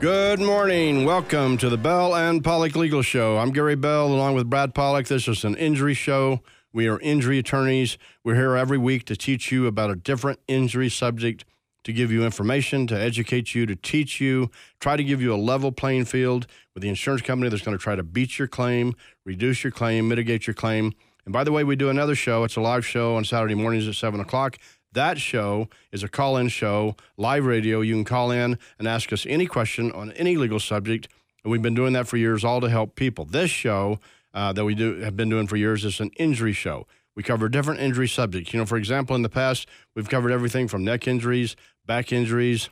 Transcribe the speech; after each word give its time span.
Good 0.00 0.40
morning. 0.40 1.04
Welcome 1.04 1.58
to 1.58 1.68
the 1.68 1.76
Bell 1.76 2.16
and 2.16 2.42
Pollock 2.42 2.74
Legal 2.74 3.02
Show. 3.02 3.36
I'm 3.36 3.50
Gary 3.50 3.74
Bell 3.74 4.06
along 4.06 4.34
with 4.34 4.48
Brad 4.48 4.74
Pollock. 4.74 5.08
This 5.08 5.28
is 5.28 5.44
an 5.44 5.54
injury 5.56 5.92
show. 5.92 6.40
We 6.72 6.88
are 6.88 6.98
injury 7.00 7.38
attorneys. 7.38 7.98
We're 8.24 8.36
here 8.36 8.56
every 8.56 8.78
week 8.78 9.04
to 9.04 9.14
teach 9.14 9.52
you 9.52 9.66
about 9.66 9.90
a 9.90 9.96
different 9.96 10.40
injury 10.48 10.88
subject, 10.88 11.44
to 11.84 11.92
give 11.92 12.10
you 12.10 12.24
information, 12.24 12.86
to 12.86 12.98
educate 12.98 13.54
you, 13.54 13.66
to 13.66 13.76
teach 13.76 14.22
you, 14.22 14.50
try 14.80 14.96
to 14.96 15.04
give 15.04 15.20
you 15.20 15.34
a 15.34 15.36
level 15.36 15.70
playing 15.70 16.06
field 16.06 16.46
with 16.72 16.82
the 16.82 16.88
insurance 16.88 17.20
company 17.20 17.50
that's 17.50 17.62
going 17.62 17.76
to 17.76 17.82
try 17.82 17.94
to 17.94 18.02
beat 18.02 18.38
your 18.38 18.48
claim, 18.48 18.94
reduce 19.26 19.62
your 19.62 19.70
claim, 19.70 20.08
mitigate 20.08 20.46
your 20.46 20.54
claim. 20.54 20.94
And 21.26 21.34
by 21.34 21.44
the 21.44 21.52
way, 21.52 21.62
we 21.62 21.76
do 21.76 21.90
another 21.90 22.14
show. 22.14 22.44
It's 22.44 22.56
a 22.56 22.62
live 22.62 22.86
show 22.86 23.16
on 23.16 23.24
Saturday 23.24 23.54
mornings 23.54 23.86
at 23.86 23.96
7 23.96 24.18
o'clock. 24.18 24.56
That 24.92 25.18
show 25.18 25.68
is 25.92 26.02
a 26.02 26.08
call 26.08 26.36
in 26.36 26.48
show, 26.48 26.96
live 27.16 27.46
radio. 27.46 27.80
You 27.80 27.94
can 27.94 28.04
call 28.04 28.32
in 28.32 28.58
and 28.78 28.88
ask 28.88 29.12
us 29.12 29.24
any 29.28 29.46
question 29.46 29.92
on 29.92 30.10
any 30.12 30.36
legal 30.36 30.58
subject. 30.58 31.08
And 31.44 31.52
we've 31.52 31.62
been 31.62 31.74
doing 31.74 31.92
that 31.92 32.08
for 32.08 32.16
years, 32.16 32.44
all 32.44 32.60
to 32.60 32.68
help 32.68 32.96
people. 32.96 33.24
This 33.24 33.50
show 33.50 34.00
uh, 34.34 34.52
that 34.52 34.64
we 34.64 34.74
do 34.74 35.00
have 35.00 35.16
been 35.16 35.28
doing 35.28 35.46
for 35.46 35.56
years 35.56 35.84
is 35.84 36.00
an 36.00 36.10
injury 36.16 36.52
show. 36.52 36.86
We 37.14 37.22
cover 37.22 37.48
different 37.48 37.80
injury 37.80 38.08
subjects. 38.08 38.52
You 38.52 38.58
know, 38.58 38.66
for 38.66 38.76
example, 38.76 39.14
in 39.14 39.22
the 39.22 39.28
past, 39.28 39.68
we've 39.94 40.08
covered 40.08 40.32
everything 40.32 40.68
from 40.68 40.84
neck 40.84 41.06
injuries, 41.06 41.54
back 41.86 42.12
injuries, 42.12 42.68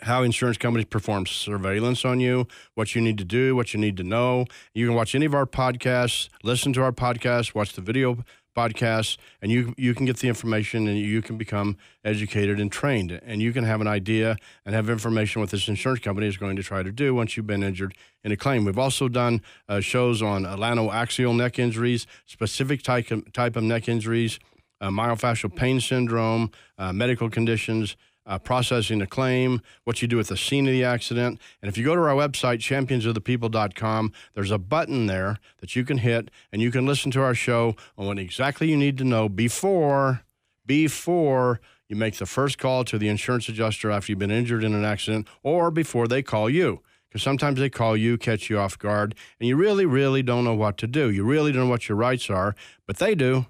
how 0.00 0.22
insurance 0.22 0.58
companies 0.58 0.86
perform 0.86 1.26
surveillance 1.26 2.04
on 2.04 2.20
you, 2.20 2.46
what 2.74 2.94
you 2.94 3.00
need 3.00 3.18
to 3.18 3.24
do, 3.24 3.54
what 3.56 3.72
you 3.72 3.80
need 3.80 3.96
to 3.96 4.02
know. 4.04 4.46
You 4.74 4.86
can 4.86 4.94
watch 4.94 5.14
any 5.14 5.26
of 5.26 5.34
our 5.34 5.46
podcasts, 5.46 6.28
listen 6.42 6.72
to 6.74 6.82
our 6.82 6.92
podcasts, 6.92 7.54
watch 7.54 7.72
the 7.72 7.80
video 7.80 8.24
podcasts, 8.56 9.18
and 9.42 9.52
you 9.52 9.74
you 9.76 9.94
can 9.94 10.06
get 10.06 10.16
the 10.18 10.28
information 10.28 10.88
and 10.88 10.98
you 10.98 11.22
can 11.22 11.36
become 11.36 11.76
educated 12.04 12.58
and 12.58 12.72
trained, 12.72 13.20
and 13.24 13.42
you 13.42 13.52
can 13.52 13.64
have 13.64 13.80
an 13.80 13.86
idea 13.86 14.36
and 14.64 14.74
have 14.74 14.88
information 14.90 15.40
what 15.40 15.50
this 15.50 15.68
insurance 15.68 16.00
company 16.00 16.26
is 16.26 16.36
going 16.36 16.56
to 16.56 16.62
try 16.62 16.82
to 16.82 16.90
do 16.90 17.14
once 17.14 17.36
you've 17.36 17.46
been 17.46 17.62
injured 17.62 17.94
in 18.24 18.32
a 18.32 18.36
claim. 18.36 18.64
We've 18.64 18.78
also 18.78 19.08
done 19.08 19.42
uh, 19.68 19.80
shows 19.80 20.22
on 20.22 20.44
atlantoaxial 20.44 21.36
neck 21.36 21.58
injuries, 21.58 22.06
specific 22.24 22.82
type 22.82 23.10
of, 23.10 23.32
type 23.32 23.56
of 23.56 23.62
neck 23.62 23.88
injuries, 23.88 24.40
uh, 24.80 24.88
myofascial 24.88 25.54
pain 25.54 25.80
syndrome, 25.80 26.50
uh, 26.78 26.92
medical 26.92 27.30
conditions 27.30 27.96
uh, 28.26 28.38
processing 28.38 29.00
a 29.00 29.06
claim, 29.06 29.62
what 29.84 30.02
you 30.02 30.08
do 30.08 30.18
at 30.18 30.26
the 30.26 30.36
scene 30.36 30.66
of 30.66 30.72
the 30.72 30.84
accident. 30.84 31.40
And 31.62 31.68
if 31.68 31.78
you 31.78 31.84
go 31.84 31.94
to 31.94 32.02
our 32.02 32.14
website, 32.14 32.58
championsofthepeople.com, 32.58 34.12
there's 34.34 34.50
a 34.50 34.58
button 34.58 35.06
there 35.06 35.38
that 35.60 35.76
you 35.76 35.84
can 35.84 35.98
hit 35.98 36.30
and 36.52 36.60
you 36.60 36.70
can 36.70 36.86
listen 36.86 37.10
to 37.12 37.22
our 37.22 37.34
show 37.34 37.76
on 37.96 38.06
what 38.06 38.18
exactly 38.18 38.68
you 38.68 38.76
need 38.76 38.98
to 38.98 39.04
know 39.04 39.28
before, 39.28 40.22
before 40.66 41.60
you 41.88 41.96
make 41.96 42.16
the 42.16 42.26
first 42.26 42.58
call 42.58 42.84
to 42.84 42.98
the 42.98 43.08
insurance 43.08 43.48
adjuster 43.48 43.90
after 43.90 44.10
you've 44.10 44.18
been 44.18 44.30
injured 44.30 44.64
in 44.64 44.74
an 44.74 44.84
accident 44.84 45.28
or 45.42 45.70
before 45.70 46.08
they 46.08 46.22
call 46.22 46.50
you. 46.50 46.82
Because 47.08 47.22
sometimes 47.22 47.60
they 47.60 47.70
call 47.70 47.96
you, 47.96 48.18
catch 48.18 48.50
you 48.50 48.58
off 48.58 48.76
guard, 48.76 49.14
and 49.38 49.48
you 49.48 49.56
really, 49.56 49.86
really 49.86 50.22
don't 50.22 50.44
know 50.44 50.54
what 50.54 50.76
to 50.78 50.88
do. 50.88 51.08
You 51.08 51.24
really 51.24 51.52
don't 51.52 51.64
know 51.64 51.70
what 51.70 51.88
your 51.88 51.96
rights 51.96 52.28
are, 52.28 52.56
but 52.86 52.98
they 52.98 53.14
do. 53.14 53.46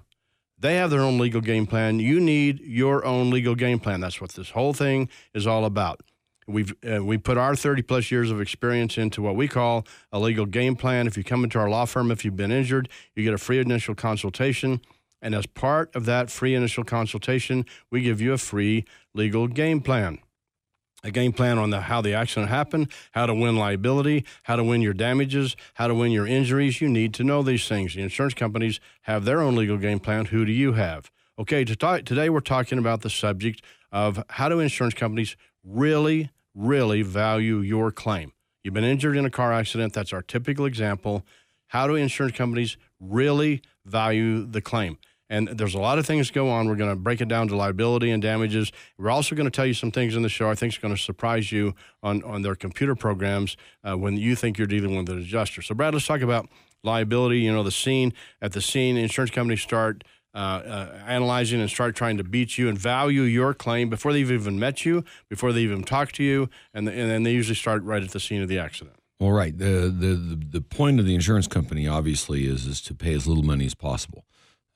They 0.59 0.75
have 0.75 0.89
their 0.89 1.01
own 1.01 1.19
legal 1.19 1.41
game 1.41 1.67
plan. 1.67 1.99
You 1.99 2.19
need 2.19 2.59
your 2.61 3.05
own 3.05 3.29
legal 3.29 3.55
game 3.55 3.79
plan. 3.79 3.99
That's 3.99 4.19
what 4.19 4.31
this 4.31 4.51
whole 4.51 4.73
thing 4.73 5.09
is 5.33 5.45
all 5.45 5.65
about. 5.65 6.01
We've 6.47 6.73
uh, 6.89 7.03
we 7.03 7.17
put 7.17 7.37
our 7.37 7.55
30 7.55 7.81
plus 7.83 8.09
years 8.09 8.31
of 8.31 8.39
experience 8.39 8.97
into 8.97 9.21
what 9.21 9.35
we 9.35 9.47
call 9.47 9.85
a 10.11 10.19
legal 10.19 10.45
game 10.45 10.75
plan. 10.75 11.05
If 11.05 11.17
you 11.17 11.23
come 11.23 11.43
into 11.43 11.59
our 11.59 11.69
law 11.69 11.85
firm, 11.85 12.09
if 12.09 12.23
you've 12.23 12.37
been 12.37 12.51
injured, 12.51 12.89
you 13.15 13.23
get 13.23 13.33
a 13.33 13.37
free 13.37 13.59
initial 13.59 13.95
consultation. 13.95 14.81
And 15.21 15.35
as 15.35 15.45
part 15.45 15.93
of 15.95 16.05
that 16.05 16.31
free 16.31 16.55
initial 16.55 16.83
consultation, 16.83 17.65
we 17.91 18.01
give 18.01 18.21
you 18.21 18.33
a 18.33 18.37
free 18.37 18.85
legal 19.13 19.47
game 19.47 19.81
plan 19.81 20.19
a 21.03 21.11
game 21.11 21.31
plan 21.31 21.57
on 21.57 21.69
the, 21.69 21.81
how 21.81 22.01
the 22.01 22.13
accident 22.13 22.49
happened, 22.49 22.91
how 23.11 23.25
to 23.25 23.33
win 23.33 23.55
liability, 23.55 24.25
how 24.43 24.55
to 24.55 24.63
win 24.63 24.81
your 24.81 24.93
damages, 24.93 25.55
how 25.75 25.87
to 25.87 25.93
win 25.93 26.11
your 26.11 26.27
injuries. 26.27 26.81
You 26.81 26.89
need 26.89 27.13
to 27.15 27.23
know 27.23 27.43
these 27.43 27.67
things. 27.67 27.95
The 27.95 28.01
insurance 28.01 28.33
companies 28.33 28.79
have 29.03 29.25
their 29.25 29.41
own 29.41 29.55
legal 29.55 29.77
game 29.77 29.99
plan. 29.99 30.25
Who 30.25 30.45
do 30.45 30.51
you 30.51 30.73
have? 30.73 31.11
Okay, 31.39 31.63
to 31.63 31.75
talk, 31.75 32.03
today 32.03 32.29
we're 32.29 32.39
talking 32.39 32.79
about 32.79 33.01
the 33.01 33.09
subject 33.09 33.61
of 33.91 34.23
how 34.29 34.49
do 34.49 34.59
insurance 34.59 34.95
companies 34.95 35.37
really, 35.63 36.31
really 36.55 37.03
value 37.03 37.59
your 37.59 37.91
claim. 37.91 38.33
You've 38.63 38.73
been 38.73 38.83
injured 38.83 39.15
in 39.15 39.25
a 39.25 39.29
car 39.29 39.53
accident. 39.53 39.93
That's 39.93 40.11
our 40.11 40.21
typical 40.21 40.65
example. 40.65 41.25
How 41.67 41.87
do 41.87 41.95
insurance 41.95 42.35
companies 42.35 42.75
really 42.99 43.61
value 43.85 44.45
the 44.45 44.61
claim? 44.61 44.97
And 45.29 45.47
there's 45.49 45.75
a 45.75 45.79
lot 45.79 45.99
of 45.99 46.05
things 46.05 46.31
go 46.31 46.49
on. 46.49 46.67
We're 46.67 46.75
going 46.75 46.89
to 46.89 46.95
break 46.95 47.21
it 47.21 47.27
down 47.27 47.47
to 47.49 47.55
liability 47.55 48.11
and 48.11 48.21
damages. 48.21 48.71
We're 48.97 49.09
also 49.09 49.35
going 49.35 49.45
to 49.45 49.51
tell 49.51 49.65
you 49.65 49.73
some 49.73 49.91
things 49.91 50.15
in 50.15 50.21
the 50.21 50.29
show 50.29 50.49
I 50.49 50.55
think 50.55 50.73
is 50.73 50.79
going 50.79 50.95
to 50.95 51.01
surprise 51.01 51.51
you 51.51 51.75
on, 52.01 52.23
on 52.23 52.41
their 52.41 52.55
computer 52.55 52.95
programs 52.95 53.57
uh, 53.83 53.97
when 53.97 54.17
you 54.17 54.35
think 54.35 54.57
you're 54.57 54.67
dealing 54.67 54.95
with 54.95 55.09
an 55.09 55.19
adjuster. 55.19 55.61
So, 55.61 55.75
Brad, 55.75 55.93
let's 55.93 56.07
talk 56.07 56.21
about 56.21 56.47
liability. 56.83 57.39
You 57.39 57.51
know, 57.51 57.63
the 57.63 57.71
scene 57.71 58.13
at 58.41 58.53
the 58.53 58.61
scene, 58.61 58.95
insurance 58.97 59.31
companies 59.31 59.61
start 59.61 60.03
uh, 60.33 60.37
uh, 60.37 60.99
analyzing 61.07 61.59
and 61.59 61.69
start 61.69 61.95
trying 61.95 62.17
to 62.17 62.23
beat 62.23 62.57
you 62.57 62.69
and 62.69 62.77
value 62.77 63.23
your 63.23 63.53
claim 63.53 63.89
before 63.89 64.13
they've 64.13 64.31
even 64.31 64.59
met 64.59 64.85
you, 64.85 65.03
before 65.29 65.51
they 65.51 65.61
even 65.61 65.83
talk 65.83 66.11
to 66.11 66.23
you, 66.23 66.49
and, 66.73 66.87
the, 66.87 66.91
and 66.91 67.09
then 67.09 67.23
they 67.23 67.31
usually 67.31 67.55
start 67.55 67.83
right 67.83 68.03
at 68.03 68.11
the 68.11 68.19
scene 68.19 68.41
of 68.41 68.47
the 68.47 68.59
accident. 68.59 68.95
Well, 69.19 69.31
right. 69.31 69.57
The, 69.57 69.91
the 69.91 70.13
the 70.13 70.45
the 70.51 70.61
point 70.61 70.99
of 70.99 71.07
the 71.07 71.15
insurance 71.15 71.47
company 71.47 71.87
obviously 71.87 72.45
is 72.45 72.67
is 72.67 72.81
to 72.81 72.93
pay 72.93 73.13
as 73.13 73.25
little 73.25 73.43
money 73.43 73.65
as 73.65 73.73
possible. 73.73 74.25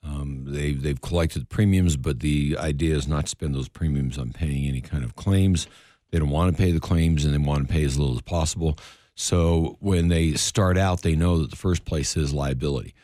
Um, 0.04 0.44
they, 0.46 0.72
they've 0.72 1.00
collected 1.00 1.48
premiums, 1.48 1.96
but 1.96 2.20
the 2.20 2.56
idea 2.58 2.96
is 2.96 3.06
not 3.06 3.26
to 3.26 3.30
spend 3.30 3.54
those 3.54 3.68
premiums 3.68 4.18
on 4.18 4.32
paying 4.32 4.66
any 4.66 4.80
kind 4.80 5.04
of 5.04 5.14
claims. 5.14 5.66
They 6.10 6.18
don't 6.18 6.30
want 6.30 6.54
to 6.54 6.60
pay 6.60 6.72
the 6.72 6.80
claims 6.80 7.24
and 7.24 7.32
they 7.32 7.38
want 7.38 7.66
to 7.66 7.72
pay 7.72 7.84
as 7.84 7.98
little 7.98 8.14
as 8.14 8.22
possible. 8.22 8.76
So 9.14 9.76
when 9.80 10.08
they 10.08 10.34
start 10.34 10.76
out, 10.76 11.02
they 11.02 11.14
know 11.14 11.38
that 11.38 11.50
the 11.50 11.56
first 11.56 11.84
place 11.84 12.16
is 12.16 12.34
liability. 12.34 12.94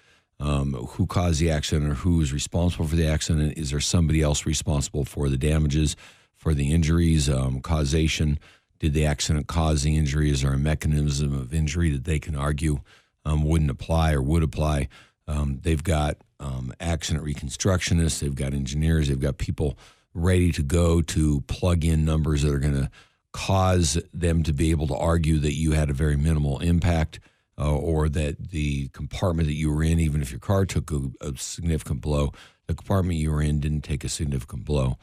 Um, 0.41 0.73
who 0.73 1.07
caused 1.07 1.41
the 1.41 1.51
accident 1.51 1.91
or 1.91 1.95
who 1.95 2.21
is 2.21 2.33
responsible 2.33 2.87
for 2.87 2.95
the 2.95 3.09
accident? 3.09 3.59
Is 3.59 3.71
there 3.71 3.81
somebody 3.81 4.23
else 4.23 4.47
responsible 4.47 5.05
for 5.05 5.29
the 5.29 5.37
damages, 5.37 5.97
for 6.37 6.55
the 6.55 6.73
injuries, 6.73 7.29
um, 7.29 7.61
causation? 7.61 8.39
Did 8.79 8.95
the 8.95 9.05
accident 9.05 9.49
cause 9.49 9.83
the 9.83 9.97
injury? 9.97 10.31
Is 10.31 10.43
there 10.43 10.53
a 10.53 10.59
mechanism 10.59 11.35
of 11.35 11.53
injury 11.53 11.91
that 11.91 12.05
they 12.05 12.21
can 12.21 12.37
argue 12.37 12.81
um, 13.25 13.43
wouldn't 13.43 13.71
apply 13.71 14.13
or 14.13 14.23
would 14.23 14.45
apply? 14.45 14.89
Um, 15.29 15.61
they've 15.63 15.85
got 15.85 16.17
um, 16.41 16.73
accident 16.81 17.25
reconstructionists, 17.25 18.19
they've 18.19 18.35
got 18.35 18.55
engineers, 18.55 19.09
they've 19.09 19.21
got 19.21 19.39
people 19.39 19.79
ready 20.15 20.51
to 20.53 20.63
go 20.63 21.03
to 21.03 21.43
plug 21.43 21.85
in 21.85 22.05
numbers 22.05 22.43
that 22.43 22.53
are 22.53 22.59
going 22.59 22.75
to 22.75 22.91
cause 23.33 24.03
them 24.13 24.43
to 24.43 24.53
be 24.53 24.71
able 24.71 24.87
to 24.89 24.97
argue 24.97 25.39
that 25.39 25.55
you 25.55 25.73
had 25.73 25.91
a 25.91 25.93
very 25.93 26.17
minimal 26.17 26.59
impact 26.61 27.21
uh, 27.59 27.77
or 27.77 28.09
that 28.09 28.51
the 28.51 28.89
compartment 28.89 29.49
that 29.49 29.55
you 29.55 29.73
were 29.73 29.83
in, 29.83 30.01
even 30.01 30.23
if 30.23 30.31
your 30.31 30.41
car 30.41 30.65
took 30.65 30.91
a, 30.91 31.11
a, 31.21 31.37
significant 31.37 32.01
blow, 32.01 32.33
the 32.67 32.75
compartment 32.75 33.19
you 33.19 33.31
were 33.31 33.43
in 33.43 33.61
didn't 33.61 33.83
take 33.83 34.05
a 34.05 34.09
significant 34.09 34.65
blow. 34.65 34.97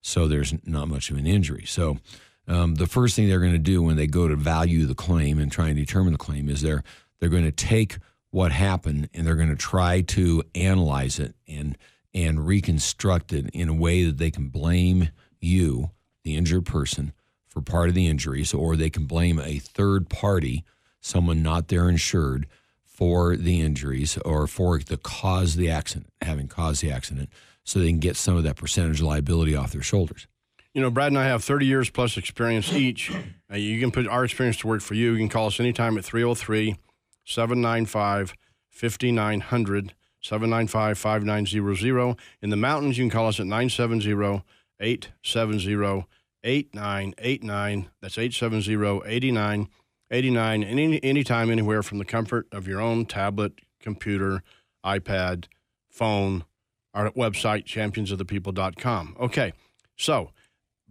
So 0.00 0.28
there's 0.28 0.54
not 0.64 0.88
much 0.88 1.10
of 1.10 1.16
an 1.16 1.26
injury. 1.26 1.64
So 1.66 1.98
um, 2.46 2.74
the 2.74 2.86
first 2.86 3.16
thing 3.16 3.28
they're 3.28 3.40
going 3.40 3.52
to 3.52 3.58
do 3.58 3.82
when 3.82 3.96
they 3.96 4.06
go 4.06 4.28
to 4.28 4.36
value 4.36 4.86
the 4.86 4.94
claim 4.94 5.38
and 5.38 5.50
try 5.50 5.68
and 5.68 5.76
determine 5.76 6.12
the 6.12 6.18
claim 6.18 6.48
is 6.48 6.60
they're 6.60 6.82
they're 7.20 7.28
going 7.28 7.44
to 7.44 7.52
take 7.52 7.98
what 8.32 8.50
happened 8.50 9.08
and 9.14 9.26
they're 9.26 9.36
going 9.36 9.48
to 9.48 9.54
try 9.54 10.00
to 10.00 10.42
analyze 10.54 11.20
it 11.20 11.36
and 11.46 11.78
and 12.14 12.46
reconstruct 12.46 13.32
it 13.32 13.48
in 13.54 13.68
a 13.68 13.74
way 13.74 14.04
that 14.04 14.18
they 14.18 14.30
can 14.30 14.48
blame 14.48 15.10
you 15.40 15.90
the 16.24 16.34
injured 16.34 16.66
person 16.66 17.12
for 17.46 17.60
part 17.60 17.88
of 17.88 17.94
the 17.94 18.08
injuries 18.08 18.52
or 18.52 18.74
they 18.74 18.90
can 18.90 19.04
blame 19.04 19.38
a 19.38 19.58
third 19.58 20.08
party 20.08 20.64
someone 21.00 21.42
not 21.42 21.68
their 21.68 21.88
insured 21.88 22.46
for 22.84 23.36
the 23.36 23.60
injuries 23.60 24.18
or 24.24 24.46
for 24.46 24.78
the 24.78 24.96
cause 24.96 25.54
of 25.54 25.60
the 25.60 25.70
accident 25.70 26.10
having 26.22 26.48
caused 26.48 26.82
the 26.82 26.90
accident 26.90 27.28
so 27.64 27.78
they 27.78 27.90
can 27.90 28.00
get 28.00 28.16
some 28.16 28.36
of 28.36 28.44
that 28.44 28.56
percentage 28.56 29.00
of 29.00 29.06
liability 29.06 29.54
off 29.54 29.72
their 29.72 29.82
shoulders 29.82 30.26
you 30.74 30.80
know, 30.80 30.90
Brad 30.90 31.08
and 31.08 31.18
I 31.18 31.24
have 31.24 31.44
30 31.44 31.66
years 31.66 31.90
plus 31.90 32.16
experience 32.16 32.72
each. 32.72 33.12
Uh, 33.52 33.56
you 33.56 33.78
can 33.78 33.90
put 33.90 34.06
our 34.06 34.24
experience 34.24 34.56
to 34.60 34.66
work 34.66 34.80
for 34.80 34.94
you. 34.94 35.12
You 35.12 35.18
can 35.18 35.28
call 35.28 35.48
us 35.48 35.60
anytime 35.60 35.98
at 35.98 36.04
303 36.06 36.78
795 37.24 38.34
5900. 38.68 39.94
795 40.20 40.98
5900. 40.98 42.16
In 42.40 42.50
the 42.50 42.56
mountains, 42.56 42.96
you 42.96 43.04
can 43.04 43.10
call 43.10 43.28
us 43.28 43.40
at 43.40 43.46
970 43.46 44.42
870 44.80 46.06
8989. 46.44 47.90
That's 48.00 48.18
870 48.18 49.02
8989. 49.04 50.64
Any, 50.64 51.02
anytime, 51.02 51.50
anywhere 51.50 51.82
from 51.82 51.98
the 51.98 52.04
comfort 52.04 52.46
of 52.52 52.68
your 52.68 52.80
own 52.80 53.06
tablet, 53.06 53.60
computer, 53.80 54.42
iPad, 54.84 55.46
phone, 55.88 56.44
our 56.94 57.10
website, 57.12 57.64
championsofthepeople.com. 57.64 59.16
Okay, 59.18 59.52
so 59.96 60.30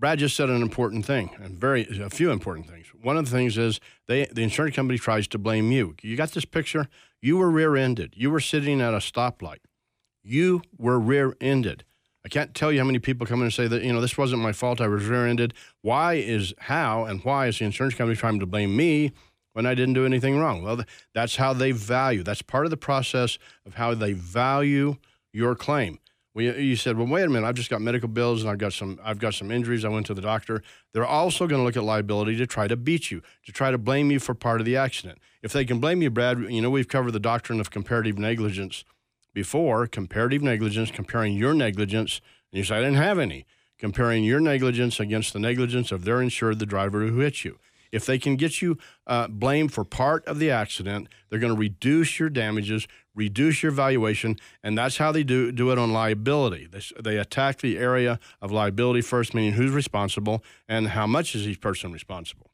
Brad 0.01 0.18
just 0.18 0.36
said 0.36 0.50
an 0.50 0.63
important 0.63 1.06
thing, 1.06 1.30
and 1.39 1.59
very 1.59 1.88
a 2.01 2.09
few 2.09 2.31
important 2.31 2.68
things. 2.68 2.88
One 2.88 3.18
of 3.18 3.25
the 3.25 3.31
things 3.31 3.56
is 3.56 3.80
they 4.07 4.25
the 4.25 4.42
insurance 4.42 4.75
company 4.75 4.98
tries 4.98 5.27
to 5.27 5.38
blame 5.38 5.71
you. 5.71 5.95
You 6.01 6.18
got 6.18 6.31
this 6.31 6.44
picture? 6.44 6.88
You 7.21 7.38
were 7.38 7.51
rear-ended. 7.51 8.15
You 8.18 8.31
were 8.31 8.39
sitting 8.39 8.81
at 8.81 8.95
a 8.95 8.98
stoplight. 8.98 9.59
You 10.24 10.63
were 10.75 11.00
rear-ended. 11.00 11.83
I 12.25 12.30
can't 12.30 12.56
tell 12.56 12.71
you 12.71 12.80
how 12.80 12.86
many 12.86 12.98
people 12.98 13.27
come 13.27 13.42
in 13.42 13.44
and 13.44 13.53
say 13.53 13.68
that, 13.68 13.83
you 13.83 13.94
know, 13.94 14.01
this 14.01 14.18
wasn't 14.18 14.42
my 14.42 14.53
fault. 14.53 14.81
I 14.81 14.88
was 14.88 15.06
rear 15.06 15.27
ended. 15.27 15.53
Why 15.83 16.15
is, 16.15 16.56
how 16.57 17.06
and 17.06 17.24
why 17.24 17.45
is 17.45 17.59
the 17.59 17.65
insurance 17.65 17.94
company 17.94 18.15
trying 18.15 18.39
to 18.39 18.47
blame 18.47 18.75
me 18.75 19.12
when 19.54 19.68
I 19.68 19.75
didn't 19.75 19.94
do 19.94 20.06
anything 20.06 20.39
wrong? 20.39 20.63
Well, 20.63 20.83
that's 21.13 21.36
how 21.36 21.54
they 21.54 21.71
value. 21.74 22.24
That's 22.24 22.42
part 22.42 22.65
of 22.65 22.71
the 22.71 22.77
process 22.77 23.38
of 23.68 23.75
how 23.75 23.94
they 23.94 24.13
value 24.13 24.97
your 25.31 25.56
claim. 25.56 26.00
We, 26.33 26.50
you 26.62 26.78
said, 26.78 26.98
well, 26.98 27.07
wait 27.07 27.24
a 27.24 27.30
minute. 27.30 27.45
I've 27.45 27.56
just 27.56 27.69
got 27.69 27.81
medical 27.81 28.07
bills 28.07 28.42
and 28.42 28.50
I've 28.50 28.57
got 28.57 28.72
some. 28.72 29.00
I've 29.04 29.19
got 29.19 29.33
some 29.33 29.51
injuries. 29.51 29.83
I 29.83 29.89
went 29.89 30.06
to 30.06 30.13
the 30.13 30.22
doctor. 30.22 30.63
They're 30.94 31.06
also 31.06 31.45
going 31.45 31.60
to 31.60 31.66
look 31.66 31.75
at 31.75 31.83
liability 31.83 32.38
to 32.38 32.48
try 32.48 32.68
to 32.68 32.78
beat 32.78 33.12
you, 33.12 33.22
to 33.45 33.51
try 33.51 33.69
to 33.69 33.78
blame 33.78 34.12
you 34.12 34.19
for 34.19 34.33
part 34.33 34.62
of 34.62 34.66
the 34.66 34.78
accident. 34.78 35.19
If 35.42 35.51
they 35.51 35.66
can 35.66 35.80
blame 35.80 36.01
you, 36.01 36.10
Brad, 36.10 36.39
you 36.39 36.62
know 36.62 36.69
we've 36.69 36.88
covered 36.88 37.12
the 37.12 37.19
doctrine 37.19 37.60
of 37.60 37.69
comparative 37.69 38.18
negligence 38.18 38.86
before. 39.33 39.88
Comparative 39.88 40.42
negligence, 40.42 40.89
comparing 40.89 41.33
your 41.33 41.54
negligence, 41.54 42.22
and 42.51 42.60
you 42.60 42.63
say 42.63 42.78
I 42.78 42.80
didn't 42.80 42.95
have 42.95 43.19
any. 43.19 43.45
Comparing 43.78 44.24
your 44.24 44.39
negligence 44.39 45.00
against 45.00 45.33
the 45.33 45.39
negligence 45.39 45.92
of 45.92 46.06
their 46.06 46.22
insured, 46.22 46.60
the 46.60 46.66
driver 46.66 47.07
who 47.07 47.19
hit 47.19 47.44
you. 47.44 47.57
If 47.91 48.05
they 48.05 48.17
can 48.17 48.35
get 48.35 48.61
you 48.61 48.77
uh, 49.07 49.27
blamed 49.27 49.73
for 49.73 49.83
part 49.83 50.25
of 50.25 50.39
the 50.39 50.49
accident, 50.51 51.09
they're 51.29 51.39
going 51.39 51.53
to 51.53 51.59
reduce 51.59 52.19
your 52.19 52.29
damages, 52.29 52.88
reduce 53.15 53.63
your 53.63 53.71
valuation, 53.71 54.38
and 54.63 54.77
that's 54.77 54.97
how 54.97 55.11
they 55.11 55.23
do, 55.23 55.51
do 55.51 55.71
it 55.71 55.77
on 55.77 55.91
liability. 55.91 56.67
They, 56.67 56.81
they 57.01 57.17
attack 57.17 57.59
the 57.59 57.77
area 57.77 58.19
of 58.41 58.51
liability 58.51 59.01
first, 59.01 59.33
meaning 59.33 59.53
who's 59.53 59.71
responsible 59.71 60.43
and 60.67 60.89
how 60.89 61.07
much 61.07 61.35
is 61.35 61.47
each 61.47 61.61
person 61.61 61.91
responsible. 61.91 62.51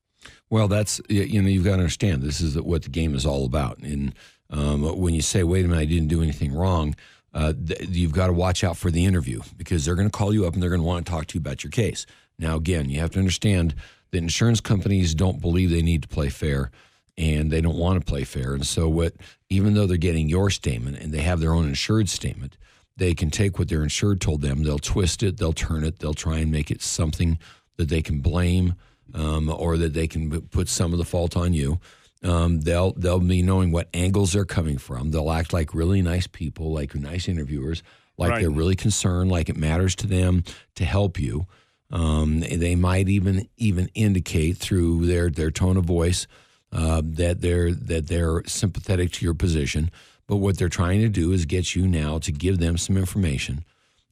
Well, 0.49 0.67
that's 0.67 0.99
you 1.09 1.41
know 1.41 1.47
you've 1.47 1.63
got 1.63 1.75
to 1.75 1.81
understand 1.81 2.21
this 2.21 2.41
is 2.41 2.59
what 2.59 2.83
the 2.83 2.89
game 2.89 3.15
is 3.15 3.25
all 3.25 3.45
about. 3.45 3.77
And 3.79 4.15
um, 4.49 4.97
when 4.97 5.13
you 5.13 5.21
say, 5.21 5.43
"Wait 5.43 5.63
a 5.63 5.67
minute, 5.67 5.81
I 5.81 5.85
didn't 5.85 6.07
do 6.07 6.21
anything 6.21 6.53
wrong," 6.53 6.95
uh, 7.33 7.53
you've 7.87 8.13
got 8.13 8.27
to 8.27 8.33
watch 8.33 8.63
out 8.63 8.77
for 8.77 8.89
the 8.89 9.05
interview 9.05 9.41
because 9.57 9.85
they're 9.85 9.95
going 9.95 10.09
to 10.09 10.17
call 10.17 10.33
you 10.33 10.45
up 10.47 10.53
and 10.53 10.63
they're 10.63 10.69
going 10.69 10.81
to 10.81 10.87
want 10.87 11.05
to 11.05 11.11
talk 11.11 11.27
to 11.27 11.35
you 11.35 11.39
about 11.39 11.63
your 11.63 11.71
case. 11.71 12.05
Now, 12.39 12.55
again, 12.55 12.89
you 12.89 12.99
have 12.99 13.11
to 13.11 13.19
understand 13.19 13.75
the 14.11 14.17
insurance 14.17 14.61
companies 14.61 15.13
don't 15.13 15.41
believe 15.41 15.69
they 15.69 15.81
need 15.81 16.01
to 16.03 16.07
play 16.07 16.29
fair 16.29 16.71
and 17.17 17.51
they 17.51 17.61
don't 17.61 17.77
want 17.77 17.99
to 17.99 18.05
play 18.05 18.23
fair. 18.23 18.53
And 18.53 18.65
so, 18.65 18.87
what 18.87 19.13
even 19.49 19.73
though 19.73 19.87
they're 19.87 19.97
getting 19.97 20.29
your 20.29 20.49
statement 20.49 20.97
and 20.97 21.11
they 21.11 21.21
have 21.21 21.39
their 21.39 21.53
own 21.53 21.67
insured 21.67 22.09
statement, 22.09 22.57
they 22.95 23.13
can 23.13 23.29
take 23.29 23.57
what 23.57 23.69
their 23.69 23.83
insured 23.83 24.21
told 24.21 24.41
them, 24.41 24.63
they'll 24.63 24.79
twist 24.79 25.23
it, 25.23 25.37
they'll 25.37 25.53
turn 25.53 25.83
it, 25.83 25.99
they'll 25.99 26.13
try 26.13 26.37
and 26.39 26.51
make 26.51 26.71
it 26.71 26.81
something 26.81 27.39
that 27.77 27.89
they 27.89 28.01
can 28.01 28.19
blame 28.19 28.75
um, 29.13 29.49
or 29.49 29.77
that 29.77 29.93
they 29.93 30.07
can 30.07 30.41
put 30.41 30.67
some 30.67 30.91
of 30.91 30.99
the 30.99 31.05
fault 31.05 31.37
on 31.37 31.53
you. 31.53 31.79
Um, 32.23 32.61
they'll 32.61 32.93
they'll 32.93 33.19
be 33.19 33.43
knowing 33.43 33.71
what 33.71 33.89
angles 33.93 34.33
they're 34.33 34.45
coming 34.45 34.77
from. 34.77 35.11
They'll 35.11 35.31
act 35.31 35.53
like 35.53 35.73
really 35.73 36.01
nice 36.01 36.27
people, 36.27 36.73
like 36.73 36.95
nice 36.95 37.27
interviewers, 37.27 37.83
like 38.17 38.31
right. 38.31 38.41
they're 38.41 38.49
really 38.49 38.75
concerned, 38.75 39.31
like 39.31 39.49
it 39.49 39.57
matters 39.57 39.95
to 39.97 40.07
them 40.07 40.43
to 40.75 40.85
help 40.85 41.19
you. 41.19 41.45
Um, 41.89 42.41
they 42.41 42.75
might 42.75 43.07
even 43.07 43.47
even 43.57 43.89
indicate 43.93 44.57
through 44.57 45.05
their 45.05 45.29
their 45.29 45.51
tone 45.51 45.77
of 45.77 45.85
voice 45.85 46.27
uh, 46.71 47.01
that 47.03 47.41
they're 47.41 47.71
that 47.71 48.07
they're 48.07 48.43
sympathetic 48.45 49.11
to 49.13 49.25
your 49.25 49.33
position. 49.33 49.89
But 50.27 50.37
what 50.37 50.57
they're 50.57 50.67
trying 50.67 50.99
to 51.01 51.09
do 51.09 51.31
is 51.31 51.45
get 51.45 51.75
you 51.75 51.87
now 51.87 52.19
to 52.19 52.31
give 52.31 52.59
them 52.59 52.77
some 52.77 52.97
information 52.97 53.63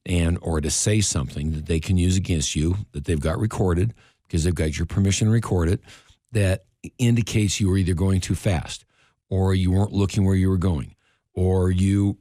and 0.06 0.38
or 0.40 0.60
to 0.60 0.70
say 0.70 1.00
something 1.00 1.52
that 1.52 1.66
they 1.66 1.80
can 1.80 1.98
use 1.98 2.16
against 2.16 2.56
you 2.56 2.76
that 2.92 3.04
they've 3.04 3.20
got 3.20 3.38
recorded 3.38 3.92
because 4.22 4.44
they've 4.44 4.54
got 4.54 4.78
your 4.78 4.86
permission 4.86 5.26
to 5.26 5.32
record 5.32 5.68
it 5.68 5.80
that 6.32 6.64
indicates 6.98 7.60
you 7.60 7.68
were 7.68 7.76
either 7.76 7.94
going 7.94 8.20
too 8.20 8.34
fast 8.34 8.84
or 9.28 9.54
you 9.54 9.70
weren't 9.70 9.92
looking 9.92 10.24
where 10.24 10.34
you 10.34 10.48
were 10.48 10.56
going 10.56 10.94
or 11.34 11.70
you 11.70 12.16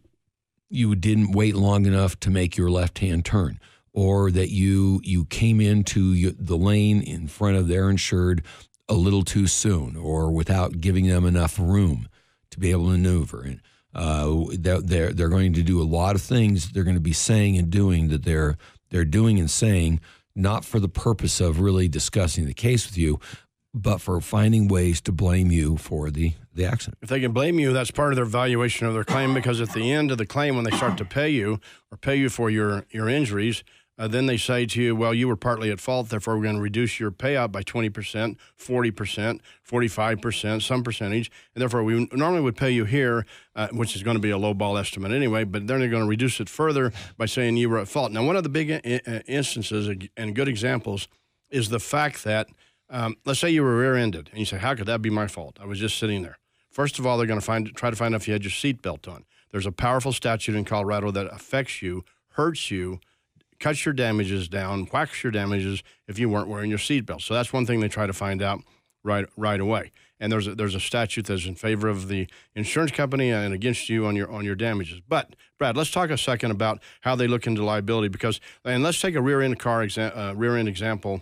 you 0.69 0.95
didn't 0.95 1.31
wait 1.31 1.55
long 1.55 1.85
enough 1.85 2.19
to 2.19 2.29
make 2.29 2.57
your 2.57 2.69
left 2.69 2.99
hand 2.99 3.23
turn 3.23 3.59
or 3.95 4.29
that 4.29 4.49
you 4.49 4.99
you 5.03 5.25
came 5.25 5.61
into 5.61 6.31
the 6.31 6.57
lane 6.57 7.01
in 7.01 7.27
front 7.27 7.55
of 7.55 7.67
their 7.67 7.89
insured 7.89 8.43
a 8.89 8.93
little 8.93 9.23
too 9.23 9.47
soon 9.47 9.95
or 9.95 10.29
without 10.29 10.81
giving 10.81 11.07
them 11.07 11.25
enough 11.25 11.57
room 11.57 12.07
to 12.51 12.59
be 12.59 12.71
able 12.71 12.85
to 12.85 12.91
maneuver. 12.91 13.41
And 13.41 13.61
uh, 13.95 14.45
they're 14.51 15.13
they're 15.13 15.29
going 15.29 15.53
to 15.53 15.63
do 15.63 15.81
a 15.81 15.83
lot 15.83 16.15
of 16.15 16.21
things. 16.21 16.71
They're 16.71 16.83
going 16.83 16.97
to 16.97 17.01
be 17.01 17.13
saying 17.13 17.57
and 17.57 17.69
doing 17.71 18.09
that 18.09 18.23
they're 18.23 18.57
they're 18.89 19.05
doing 19.05 19.39
and 19.39 19.49
saying 19.49 20.01
not 20.35 20.65
for 20.65 20.81
the 20.81 20.89
purpose 20.89 21.39
of 21.39 21.61
really 21.61 21.87
discussing 21.87 22.45
the 22.45 22.53
case 22.53 22.85
with 22.85 22.97
you, 22.97 23.21
but 23.73 24.01
for 24.01 24.19
finding 24.19 24.67
ways 24.67 24.99
to 24.99 25.13
blame 25.13 25.49
you 25.49 25.77
for 25.77 26.11
the, 26.11 26.33
the 26.53 26.65
accident. 26.65 26.97
If 27.01 27.07
they 27.07 27.21
can 27.21 27.31
blame 27.31 27.57
you, 27.57 27.71
that's 27.71 27.91
part 27.91 28.11
of 28.11 28.17
their 28.17 28.25
valuation 28.25 28.85
of 28.85 28.93
their 28.93 29.05
claim 29.05 29.33
because 29.33 29.61
at 29.61 29.71
the 29.71 29.93
end 29.93 30.11
of 30.11 30.17
the 30.17 30.25
claim, 30.25 30.55
when 30.55 30.65
they 30.65 30.75
start 30.75 30.97
to 30.97 31.05
pay 31.05 31.29
you 31.29 31.61
or 31.89 31.97
pay 31.97 32.17
you 32.17 32.29
for 32.29 32.49
your, 32.49 32.85
your 32.91 33.07
injuries, 33.07 33.63
uh, 33.97 34.07
then 34.07 34.25
they 34.25 34.37
say 34.37 34.65
to 34.65 34.81
you, 34.81 34.95
well, 34.95 35.13
you 35.13 35.27
were 35.27 35.37
partly 35.37 35.71
at 35.71 35.79
fault, 35.79 36.09
therefore 36.09 36.35
we're 36.35 36.43
going 36.43 36.55
to 36.55 36.61
reduce 36.61 36.99
your 36.99 37.11
payout 37.11 37.51
by 37.51 37.61
20%, 37.63 38.35
40%, 38.59 39.39
45%, 39.69 40.61
some 40.61 40.83
percentage. 40.83 41.31
And 41.53 41.61
therefore, 41.61 41.83
we 41.83 42.07
normally 42.11 42.41
would 42.41 42.57
pay 42.57 42.71
you 42.71 42.85
here, 42.85 43.25
uh, 43.55 43.69
which 43.71 43.95
is 43.95 44.03
going 44.03 44.15
to 44.15 44.21
be 44.21 44.31
a 44.31 44.37
low 44.37 44.53
ball 44.53 44.77
estimate 44.77 45.11
anyway, 45.11 45.45
but 45.45 45.67
then 45.67 45.79
they're 45.79 45.89
going 45.89 46.03
to 46.03 46.09
reduce 46.09 46.39
it 46.39 46.49
further 46.49 46.91
by 47.17 47.25
saying 47.25 47.57
you 47.57 47.69
were 47.69 47.79
at 47.79 47.87
fault. 47.87 48.11
Now, 48.11 48.25
one 48.25 48.35
of 48.35 48.43
the 48.43 48.49
big 48.49 48.71
I- 48.71 49.01
uh, 49.07 49.19
instances 49.27 49.89
and 50.17 50.35
good 50.35 50.47
examples 50.47 51.07
is 51.49 51.69
the 51.69 51.79
fact 51.79 52.23
that, 52.25 52.49
um, 52.89 53.15
let's 53.25 53.39
say 53.39 53.49
you 53.49 53.63
were 53.63 53.77
rear 53.77 53.95
ended, 53.95 54.29
and 54.31 54.39
you 54.39 54.45
say, 54.45 54.57
how 54.57 54.75
could 54.75 54.87
that 54.87 55.01
be 55.01 55.09
my 55.09 55.27
fault? 55.27 55.57
I 55.61 55.65
was 55.65 55.79
just 55.79 55.97
sitting 55.97 56.21
there. 56.21 56.37
First 56.69 56.99
of 56.99 57.05
all, 57.05 57.17
they're 57.17 57.27
going 57.27 57.39
to 57.39 57.45
find 57.45 57.73
try 57.73 57.89
to 57.89 57.95
find 57.95 58.13
out 58.13 58.19
if 58.21 58.27
you 58.27 58.33
had 58.33 58.43
your 58.43 58.51
seatbelt 58.51 59.07
on. 59.07 59.23
There's 59.51 59.65
a 59.65 59.71
powerful 59.71 60.11
statute 60.11 60.55
in 60.55 60.65
Colorado 60.65 61.09
that 61.11 61.27
affects 61.33 61.81
you, 61.81 62.03
hurts 62.31 62.69
you, 62.69 62.99
cuts 63.59 63.85
your 63.85 63.93
damages 63.93 64.47
down, 64.47 64.85
whacks 64.85 65.23
your 65.23 65.31
damages 65.31 65.83
if 66.07 66.19
you 66.19 66.29
weren't 66.29 66.47
wearing 66.47 66.69
your 66.69 66.79
seatbelt. 66.79 67.21
So 67.21 67.33
that's 67.33 67.53
one 67.53 67.65
thing 67.65 67.79
they 67.79 67.87
try 67.87 68.07
to 68.07 68.13
find 68.13 68.41
out 68.41 68.61
right 69.03 69.25
right 69.37 69.59
away. 69.59 69.91
And 70.19 70.31
there's 70.31 70.47
a, 70.47 70.55
there's 70.55 70.75
a 70.75 70.79
statute 70.79 71.25
that's 71.25 71.45
in 71.45 71.55
favor 71.55 71.89
of 71.89 72.07
the 72.07 72.27
insurance 72.55 72.91
company 72.91 73.31
and 73.31 73.53
against 73.53 73.89
you 73.89 74.05
on 74.05 74.15
your 74.15 74.31
on 74.31 74.45
your 74.45 74.55
damages. 74.55 75.01
But 75.07 75.35
Brad, 75.57 75.75
let's 75.77 75.91
talk 75.91 76.09
a 76.09 76.17
second 76.17 76.51
about 76.51 76.81
how 77.01 77.15
they 77.15 77.27
look 77.27 77.47
into 77.47 77.63
liability 77.63 78.09
because 78.09 78.39
and 78.63 78.83
let's 78.83 78.99
take 78.99 79.15
a 79.15 79.21
rear 79.21 79.41
end 79.41 79.59
car 79.59 79.85
exa- 79.85 80.15
uh, 80.15 80.33
rear 80.35 80.55
end 80.57 80.69
example 80.69 81.21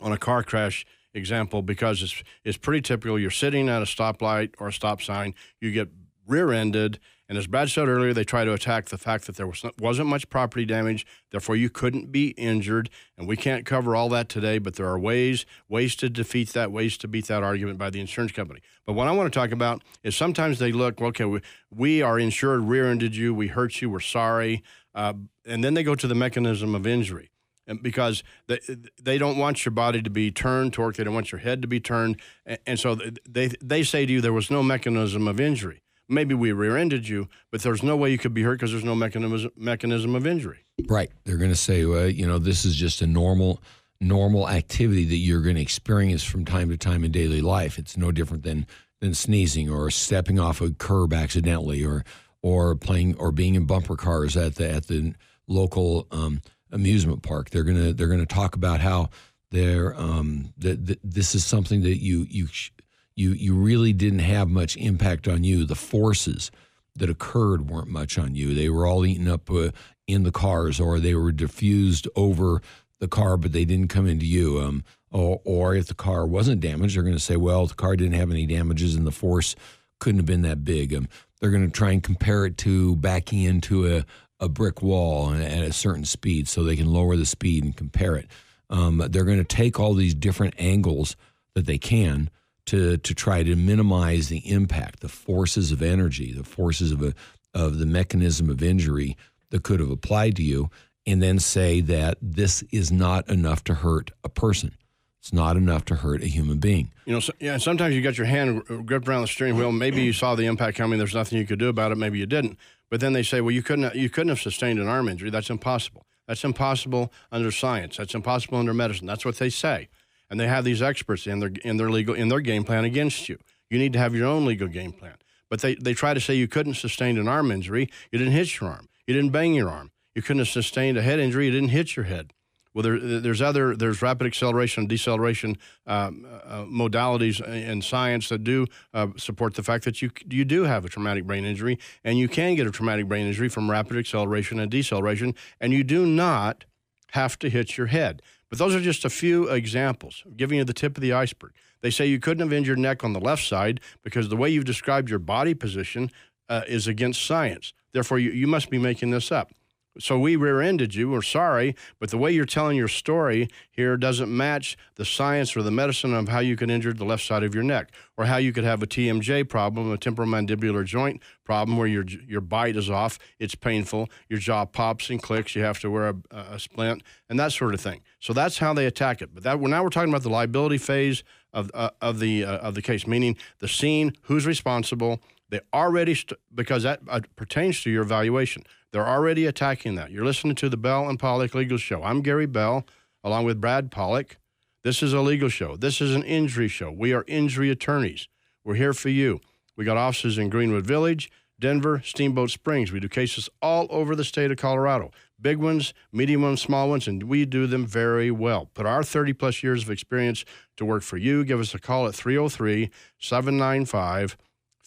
on 0.00 0.12
a 0.12 0.18
car 0.18 0.42
crash 0.42 0.84
example 1.14 1.62
because 1.62 2.02
it's 2.02 2.22
it's 2.44 2.58
pretty 2.58 2.82
typical. 2.82 3.18
You're 3.18 3.30
sitting 3.30 3.68
at 3.68 3.82
a 3.82 3.86
stoplight 3.86 4.54
or 4.58 4.68
a 4.68 4.72
stop 4.72 5.00
sign, 5.00 5.34
you 5.60 5.70
get 5.70 5.88
rear 6.28 6.52
ended 6.52 7.00
and 7.28 7.36
as 7.36 7.46
Brad 7.46 7.68
said 7.68 7.88
earlier, 7.88 8.14
they 8.14 8.24
try 8.24 8.44
to 8.44 8.54
attack 8.54 8.86
the 8.86 8.96
fact 8.96 9.26
that 9.26 9.36
there 9.36 9.46
was, 9.46 9.62
wasn't 9.78 10.08
much 10.08 10.30
property 10.30 10.64
damage, 10.64 11.06
therefore 11.30 11.56
you 11.56 11.68
couldn't 11.68 12.10
be 12.10 12.28
injured. 12.30 12.88
And 13.18 13.28
we 13.28 13.36
can't 13.36 13.66
cover 13.66 13.94
all 13.94 14.08
that 14.10 14.30
today, 14.30 14.58
but 14.58 14.76
there 14.76 14.88
are 14.88 14.98
ways 14.98 15.44
ways 15.68 15.94
to 15.96 16.08
defeat 16.08 16.50
that, 16.50 16.72
ways 16.72 16.96
to 16.98 17.08
beat 17.08 17.26
that 17.26 17.42
argument 17.42 17.78
by 17.78 17.90
the 17.90 18.00
insurance 18.00 18.32
company. 18.32 18.60
But 18.86 18.94
what 18.94 19.08
I 19.08 19.12
want 19.12 19.30
to 19.30 19.38
talk 19.38 19.50
about 19.50 19.82
is 20.02 20.16
sometimes 20.16 20.58
they 20.58 20.72
look, 20.72 21.02
okay, 21.02 21.26
we, 21.26 21.40
we 21.70 22.00
are 22.00 22.18
insured, 22.18 22.62
rear-ended 22.62 23.14
you, 23.14 23.34
we 23.34 23.48
hurt 23.48 23.82
you, 23.82 23.90
we're 23.90 24.00
sorry, 24.00 24.62
uh, 24.94 25.12
and 25.44 25.62
then 25.62 25.74
they 25.74 25.82
go 25.82 25.94
to 25.94 26.06
the 26.06 26.14
mechanism 26.14 26.74
of 26.74 26.86
injury 26.86 27.30
And 27.66 27.82
because 27.82 28.24
they, 28.46 28.58
they 29.00 29.18
don't 29.18 29.36
want 29.36 29.66
your 29.66 29.72
body 29.72 30.00
to 30.00 30.08
be 30.08 30.30
turned, 30.30 30.72
torque. 30.72 30.96
They 30.96 31.04
don't 31.04 31.14
want 31.14 31.30
your 31.30 31.40
head 31.40 31.60
to 31.60 31.68
be 31.68 31.78
turned, 31.78 32.18
and 32.66 32.80
so 32.80 32.96
they 33.28 33.48
they 33.60 33.82
say 33.82 34.06
to 34.06 34.12
you 34.12 34.22
there 34.22 34.32
was 34.32 34.50
no 34.50 34.62
mechanism 34.62 35.28
of 35.28 35.38
injury 35.38 35.82
maybe 36.08 36.34
we 36.34 36.52
rear-ended 36.52 37.08
you, 37.08 37.28
but 37.50 37.62
there's 37.62 37.82
no 37.82 37.96
way 37.96 38.10
you 38.10 38.18
could 38.18 38.34
be 38.34 38.42
hurt 38.42 38.54
because 38.54 38.72
there's 38.72 38.84
no 38.84 38.94
mechanism 38.94 39.50
mechanism 39.56 40.14
of 40.14 40.26
injury. 40.26 40.58
Right. 40.86 41.10
They're 41.24 41.36
going 41.36 41.50
to 41.50 41.56
say, 41.56 41.84
well, 41.84 42.08
you 42.08 42.26
know, 42.26 42.38
this 42.38 42.64
is 42.64 42.74
just 42.76 43.02
a 43.02 43.06
normal 43.06 43.62
normal 44.00 44.48
activity 44.48 45.04
that 45.04 45.16
you're 45.16 45.42
going 45.42 45.56
to 45.56 45.62
experience 45.62 46.22
from 46.22 46.44
time 46.44 46.68
to 46.68 46.76
time 46.76 47.02
in 47.02 47.10
daily 47.10 47.40
life. 47.40 47.78
It's 47.78 47.96
no 47.96 48.12
different 48.12 48.44
than 48.44 48.66
than 49.00 49.14
sneezing 49.14 49.70
or 49.70 49.90
stepping 49.90 50.38
off 50.38 50.60
a 50.60 50.70
curb 50.70 51.12
accidentally 51.12 51.84
or 51.84 52.04
or 52.42 52.76
playing 52.76 53.16
or 53.16 53.32
being 53.32 53.54
in 53.54 53.66
bumper 53.66 53.96
cars 53.96 54.36
at 54.36 54.56
the 54.56 54.70
at 54.70 54.86
the 54.86 55.14
local 55.46 56.06
um, 56.10 56.40
amusement 56.72 57.22
park. 57.22 57.50
They're 57.50 57.64
gonna 57.64 57.92
they're 57.92 58.08
gonna 58.08 58.26
talk 58.26 58.54
about 58.54 58.80
how 58.80 59.10
they're 59.50 59.94
um, 59.98 60.52
that 60.58 60.98
this 61.02 61.34
is 61.34 61.44
something 61.44 61.82
that 61.82 61.98
you 61.98 62.26
you 62.28 62.46
sh- 62.46 62.70
you 63.18 63.32
you 63.32 63.54
really 63.54 63.92
didn't 63.92 64.20
have 64.20 64.48
much 64.48 64.76
impact 64.76 65.26
on 65.26 65.42
you. 65.42 65.64
The 65.64 65.74
forces 65.74 66.50
that 66.94 67.10
occurred 67.10 67.68
weren't 67.68 67.88
much 67.88 68.18
on 68.18 68.34
you. 68.34 68.54
They 68.54 68.68
were 68.68 68.86
all 68.86 69.04
eaten 69.04 69.28
up 69.28 69.50
uh, 69.50 69.70
in 70.06 70.22
the 70.22 70.32
cars, 70.32 70.80
or 70.80 70.98
they 70.98 71.14
were 71.14 71.32
diffused 71.32 72.08
over 72.14 72.62
the 73.00 73.08
car, 73.08 73.36
but 73.36 73.52
they 73.52 73.64
didn't 73.64 73.88
come 73.88 74.06
into 74.06 74.26
you. 74.26 74.60
Um, 74.60 74.84
or, 75.10 75.40
or 75.44 75.74
if 75.74 75.86
the 75.86 75.94
car 75.94 76.26
wasn't 76.26 76.60
damaged, 76.60 76.96
they're 76.96 77.02
going 77.02 77.14
to 77.14 77.20
say, 77.20 77.36
well, 77.36 77.66
the 77.66 77.74
car 77.74 77.96
didn't 77.96 78.18
have 78.18 78.30
any 78.30 78.46
damages, 78.46 78.94
and 78.94 79.06
the 79.06 79.12
force 79.12 79.56
couldn't 80.00 80.18
have 80.18 80.26
been 80.26 80.42
that 80.42 80.64
big. 80.64 80.94
Um, 80.94 81.08
they're 81.40 81.50
going 81.50 81.66
to 81.66 81.72
try 81.72 81.92
and 81.92 82.02
compare 82.02 82.46
it 82.46 82.56
to 82.58 82.96
backing 82.96 83.42
into 83.42 83.96
a, 83.96 84.04
a 84.38 84.48
brick 84.48 84.82
wall 84.82 85.32
at 85.32 85.62
a 85.62 85.72
certain 85.72 86.04
speed, 86.04 86.48
so 86.48 86.62
they 86.62 86.76
can 86.76 86.92
lower 86.92 87.16
the 87.16 87.26
speed 87.26 87.64
and 87.64 87.76
compare 87.76 88.16
it. 88.16 88.28
Um, 88.70 89.02
they're 89.10 89.24
going 89.24 89.38
to 89.38 89.44
take 89.44 89.80
all 89.80 89.94
these 89.94 90.14
different 90.14 90.54
angles 90.58 91.16
that 91.54 91.66
they 91.66 91.78
can 91.78 92.30
to 92.68 92.96
to 92.98 93.14
try 93.14 93.42
to 93.42 93.56
minimize 93.56 94.28
the 94.28 94.48
impact, 94.50 95.00
the 95.00 95.08
forces 95.08 95.72
of 95.72 95.82
energy, 95.82 96.32
the 96.32 96.44
forces 96.44 96.92
of 96.92 97.02
a, 97.02 97.14
of 97.54 97.78
the 97.78 97.86
mechanism 97.86 98.48
of 98.50 98.62
injury 98.62 99.16
that 99.50 99.62
could 99.62 99.80
have 99.80 99.90
applied 99.90 100.36
to 100.36 100.42
you, 100.42 100.70
and 101.06 101.22
then 101.22 101.38
say 101.38 101.80
that 101.80 102.18
this 102.20 102.62
is 102.70 102.92
not 102.92 103.28
enough 103.28 103.64
to 103.64 103.74
hurt 103.74 104.10
a 104.22 104.28
person. 104.28 104.74
It's 105.20 105.32
not 105.32 105.56
enough 105.56 105.84
to 105.86 105.96
hurt 105.96 106.22
a 106.22 106.26
human 106.26 106.58
being. 106.58 106.92
You 107.04 107.14
know, 107.14 107.20
so, 107.20 107.32
yeah. 107.40 107.56
Sometimes 107.58 107.94
you 107.94 108.02
got 108.02 108.16
your 108.16 108.26
hand 108.26 108.86
gripped 108.86 109.08
around 109.08 109.22
the 109.22 109.28
steering 109.28 109.56
wheel. 109.56 109.72
Maybe 109.72 110.02
you 110.02 110.12
saw 110.12 110.34
the 110.34 110.44
impact 110.44 110.76
coming. 110.76 110.98
There's 110.98 111.14
nothing 111.14 111.38
you 111.38 111.46
could 111.46 111.58
do 111.58 111.68
about 111.68 111.90
it. 111.90 111.96
Maybe 111.96 112.18
you 112.18 112.26
didn't. 112.26 112.56
But 112.90 113.00
then 113.00 113.12
they 113.12 113.22
say, 113.22 113.40
well, 113.40 113.50
you 113.50 113.62
couldn't. 113.62 113.94
You 113.94 114.10
couldn't 114.10 114.28
have 114.28 114.40
sustained 114.40 114.78
an 114.78 114.88
arm 114.88 115.08
injury. 115.08 115.30
That's 115.30 115.50
impossible. 115.50 116.06
That's 116.26 116.44
impossible 116.44 117.12
under 117.32 117.50
science. 117.50 117.96
That's 117.96 118.14
impossible 118.14 118.58
under 118.58 118.74
medicine. 118.74 119.06
That's 119.06 119.24
what 119.24 119.36
they 119.36 119.50
say. 119.50 119.88
And 120.30 120.38
they 120.38 120.46
have 120.46 120.64
these 120.64 120.82
experts 120.82 121.26
in 121.26 121.40
their 121.40 121.50
in 121.64 121.76
their 121.76 121.90
legal 121.90 122.14
in 122.14 122.28
their 122.28 122.40
game 122.40 122.64
plan 122.64 122.84
against 122.84 123.28
you. 123.28 123.38
You 123.70 123.78
need 123.78 123.92
to 123.94 123.98
have 123.98 124.14
your 124.14 124.26
own 124.26 124.44
legal 124.44 124.68
game 124.68 124.92
plan. 124.92 125.16
But 125.50 125.60
they, 125.60 125.74
they 125.76 125.94
try 125.94 126.14
to 126.14 126.20
say 126.20 126.34
you 126.34 126.48
couldn't 126.48 126.74
sustain 126.74 127.16
an 127.16 127.28
arm 127.28 127.50
injury. 127.50 127.88
You 128.12 128.18
didn't 128.18 128.34
hit 128.34 128.60
your 128.60 128.70
arm. 128.70 128.88
You 129.06 129.14
didn't 129.14 129.30
bang 129.30 129.54
your 129.54 129.70
arm. 129.70 129.90
You 130.14 130.22
couldn't 130.22 130.40
have 130.40 130.48
sustained 130.48 130.98
a 130.98 131.02
head 131.02 131.18
injury. 131.18 131.46
You 131.46 131.52
didn't 131.52 131.70
hit 131.70 131.96
your 131.96 132.04
head. 132.04 132.34
Well, 132.74 132.82
there, 132.82 133.20
there's 133.20 133.42
other 133.42 133.74
there's 133.74 134.02
rapid 134.02 134.26
acceleration 134.26 134.82
and 134.82 134.88
deceleration 134.88 135.56
um, 135.86 136.26
uh, 136.44 136.64
modalities 136.64 137.44
in 137.44 137.82
science 137.82 138.28
that 138.28 138.44
do 138.44 138.66
uh, 138.92 139.08
support 139.16 139.54
the 139.54 139.62
fact 139.62 139.84
that 139.84 140.02
you 140.02 140.10
you 140.28 140.44
do 140.44 140.64
have 140.64 140.84
a 140.84 140.88
traumatic 140.88 141.24
brain 141.24 141.44
injury 141.44 141.78
and 142.04 142.18
you 142.18 142.28
can 142.28 142.54
get 142.54 142.66
a 142.66 142.70
traumatic 142.70 143.08
brain 143.08 143.26
injury 143.26 143.48
from 143.48 143.70
rapid 143.70 143.96
acceleration 143.96 144.60
and 144.60 144.70
deceleration, 144.70 145.34
and 145.60 145.72
you 145.72 145.82
do 145.82 146.06
not 146.06 146.66
have 147.12 147.38
to 147.38 147.48
hit 147.48 147.76
your 147.76 147.86
head. 147.86 148.22
But 148.48 148.58
those 148.58 148.74
are 148.74 148.80
just 148.80 149.04
a 149.04 149.10
few 149.10 149.48
examples, 149.48 150.24
giving 150.36 150.58
you 150.58 150.64
the 150.64 150.72
tip 150.72 150.96
of 150.96 151.02
the 151.02 151.12
iceberg. 151.12 151.52
They 151.80 151.90
say 151.90 152.06
you 152.06 152.18
couldn't 152.18 152.40
have 152.40 152.52
injured 152.52 152.78
neck 152.78 153.04
on 153.04 153.12
the 153.12 153.20
left 153.20 153.44
side 153.44 153.80
because 154.02 154.28
the 154.28 154.36
way 154.36 154.48
you've 154.48 154.64
described 154.64 155.10
your 155.10 155.18
body 155.18 155.54
position 155.54 156.10
uh, 156.48 156.62
is 156.66 156.86
against 156.86 157.24
science. 157.24 157.72
Therefore, 157.92 158.18
you, 158.18 158.30
you 158.30 158.46
must 158.46 158.70
be 158.70 158.78
making 158.78 159.10
this 159.10 159.30
up. 159.30 159.52
So 159.98 160.18
we 160.18 160.36
rear-ended 160.36 160.94
you. 160.94 161.10
We're 161.10 161.22
sorry, 161.22 161.74
but 161.98 162.10
the 162.10 162.18
way 162.18 162.30
you're 162.30 162.44
telling 162.44 162.76
your 162.76 162.88
story 162.88 163.48
here 163.70 163.96
doesn't 163.96 164.34
match 164.34 164.76
the 164.94 165.04
science 165.04 165.56
or 165.56 165.62
the 165.62 165.70
medicine 165.70 166.14
of 166.14 166.28
how 166.28 166.38
you 166.38 166.56
could 166.56 166.70
injure 166.70 166.92
the 166.92 167.04
left 167.04 167.24
side 167.24 167.42
of 167.42 167.54
your 167.54 167.64
neck, 167.64 167.90
or 168.16 168.26
how 168.26 168.36
you 168.36 168.52
could 168.52 168.64
have 168.64 168.82
a 168.82 168.86
TMJ 168.86 169.48
problem, 169.48 169.92
a 169.92 169.96
temporomandibular 169.96 170.84
joint 170.84 171.20
problem, 171.44 171.76
where 171.76 171.88
your 171.88 172.04
your 172.26 172.40
bite 172.40 172.76
is 172.76 172.88
off, 172.88 173.18
it's 173.38 173.54
painful, 173.54 174.08
your 174.28 174.38
jaw 174.38 174.64
pops 174.64 175.10
and 175.10 175.22
clicks, 175.22 175.56
you 175.56 175.62
have 175.62 175.80
to 175.80 175.90
wear 175.90 176.08
a, 176.08 176.36
a 176.36 176.58
splint, 176.58 177.02
and 177.28 177.38
that 177.38 177.52
sort 177.52 177.74
of 177.74 177.80
thing. 177.80 178.00
So 178.20 178.32
that's 178.32 178.58
how 178.58 178.72
they 178.74 178.86
attack 178.86 179.20
it. 179.20 179.34
But 179.34 179.42
that 179.42 179.60
now 179.60 179.82
we're 179.82 179.90
talking 179.90 180.10
about 180.10 180.22
the 180.22 180.30
liability 180.30 180.78
phase 180.78 181.24
of 181.52 181.70
uh, 181.74 181.90
of 182.00 182.20
the 182.20 182.44
uh, 182.44 182.58
of 182.58 182.74
the 182.74 182.82
case, 182.82 183.06
meaning 183.06 183.36
the 183.58 183.68
scene, 183.68 184.12
who's 184.22 184.46
responsible. 184.46 185.20
They 185.50 185.60
already 185.72 186.14
st- 186.14 186.38
because 186.54 186.82
that 186.82 187.00
uh, 187.08 187.20
pertains 187.36 187.82
to 187.82 187.90
your 187.90 188.02
evaluation. 188.02 188.64
They're 188.92 189.06
already 189.06 189.46
attacking 189.46 189.94
that. 189.96 190.10
You're 190.10 190.24
listening 190.24 190.54
to 190.56 190.68
the 190.68 190.76
Bell 190.76 191.08
and 191.08 191.18
Pollock 191.18 191.54
Legal 191.54 191.78
Show. 191.78 192.02
I'm 192.02 192.22
Gary 192.22 192.46
Bell, 192.46 192.84
along 193.24 193.44
with 193.44 193.60
Brad 193.60 193.90
Pollock. 193.90 194.38
This 194.84 195.02
is 195.02 195.12
a 195.12 195.20
legal 195.20 195.48
show. 195.48 195.76
This 195.76 196.00
is 196.00 196.14
an 196.14 196.22
injury 196.22 196.68
show. 196.68 196.90
We 196.90 197.12
are 197.12 197.24
injury 197.26 197.70
attorneys. 197.70 198.28
We're 198.64 198.74
here 198.74 198.94
for 198.94 199.08
you. 199.08 199.40
We 199.76 199.84
got 199.84 199.96
offices 199.96 200.38
in 200.38 200.50
Greenwood 200.50 200.86
Village, 200.86 201.30
Denver, 201.60 202.00
Steamboat 202.04 202.50
Springs. 202.50 202.92
We 202.92 203.00
do 203.00 203.08
cases 203.08 203.48
all 203.60 203.86
over 203.90 204.14
the 204.14 204.24
state 204.24 204.50
of 204.50 204.56
Colorado. 204.56 205.10
Big 205.40 205.58
ones, 205.58 205.92
medium 206.12 206.42
ones, 206.42 206.60
small 206.60 206.88
ones, 206.88 207.08
and 207.08 207.24
we 207.24 207.44
do 207.44 207.66
them 207.66 207.86
very 207.86 208.30
well. 208.30 208.66
Put 208.74 208.86
our 208.86 209.02
30 209.02 209.32
plus 209.34 209.62
years 209.62 209.82
of 209.82 209.90
experience 209.90 210.44
to 210.76 210.84
work 210.84 211.02
for 211.02 211.16
you. 211.16 211.44
Give 211.44 211.60
us 211.60 211.74
a 211.74 211.78
call 211.78 212.06
at 212.06 212.14
303 212.14 212.90
795 213.18 214.36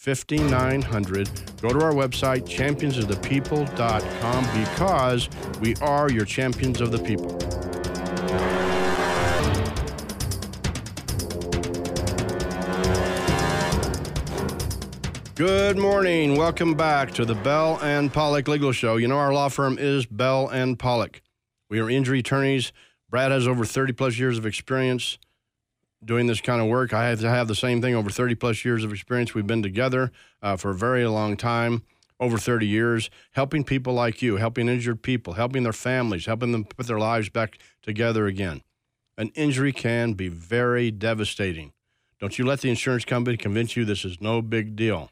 5900. 0.02 1.30
Go 1.60 1.68
to 1.68 1.80
our 1.80 1.92
website, 1.92 2.42
championsofthepeople.com, 2.42 4.60
because 4.60 5.28
we 5.60 5.76
are 5.76 6.10
your 6.10 6.24
champions 6.24 6.80
of 6.80 6.90
the 6.90 6.98
people. 6.98 7.38
Good 15.36 15.78
morning. 15.78 16.34
Welcome 16.34 16.74
back 16.74 17.14
to 17.14 17.24
the 17.24 17.36
Bell 17.36 17.78
and 17.80 18.12
Pollock 18.12 18.48
Legal 18.48 18.72
Show. 18.72 18.96
You 18.96 19.06
know, 19.06 19.18
our 19.18 19.32
law 19.32 19.48
firm 19.48 19.78
is 19.78 20.06
Bell 20.06 20.48
and 20.48 20.76
Pollock. 20.76 21.22
We 21.70 21.78
are 21.78 21.88
injury 21.88 22.18
attorneys. 22.18 22.72
Brad 23.08 23.30
has 23.30 23.46
over 23.46 23.64
30 23.64 23.92
plus 23.92 24.18
years 24.18 24.36
of 24.36 24.46
experience 24.46 25.18
doing 26.04 26.26
this 26.26 26.40
kind 26.40 26.60
of 26.60 26.68
work. 26.68 26.92
I 26.92 27.08
have 27.08 27.20
to 27.20 27.28
have 27.28 27.48
the 27.48 27.54
same 27.54 27.80
thing 27.80 27.94
over 27.94 28.10
30 28.10 28.34
plus 28.34 28.64
years 28.64 28.84
of 28.84 28.92
experience. 28.92 29.34
We've 29.34 29.46
been 29.46 29.62
together 29.62 30.12
uh, 30.42 30.56
for 30.56 30.70
a 30.70 30.74
very 30.74 31.06
long 31.06 31.36
time, 31.36 31.82
over 32.18 32.38
30 32.38 32.66
years, 32.66 33.10
helping 33.32 33.64
people 33.64 33.94
like 33.94 34.22
you, 34.22 34.36
helping 34.36 34.68
injured 34.68 35.02
people, 35.02 35.34
helping 35.34 35.62
their 35.62 35.72
families, 35.72 36.26
helping 36.26 36.52
them 36.52 36.64
put 36.64 36.86
their 36.86 36.98
lives 36.98 37.28
back 37.28 37.58
together 37.82 38.26
again. 38.26 38.62
An 39.16 39.30
injury 39.34 39.72
can 39.72 40.14
be 40.14 40.28
very 40.28 40.90
devastating. 40.90 41.72
Don't 42.20 42.38
you 42.38 42.46
let 42.46 42.60
the 42.60 42.70
insurance 42.70 43.04
company 43.04 43.36
convince 43.36 43.76
you 43.76 43.84
this 43.84 44.04
is 44.04 44.20
no 44.20 44.42
big 44.42 44.76
deal. 44.76 45.10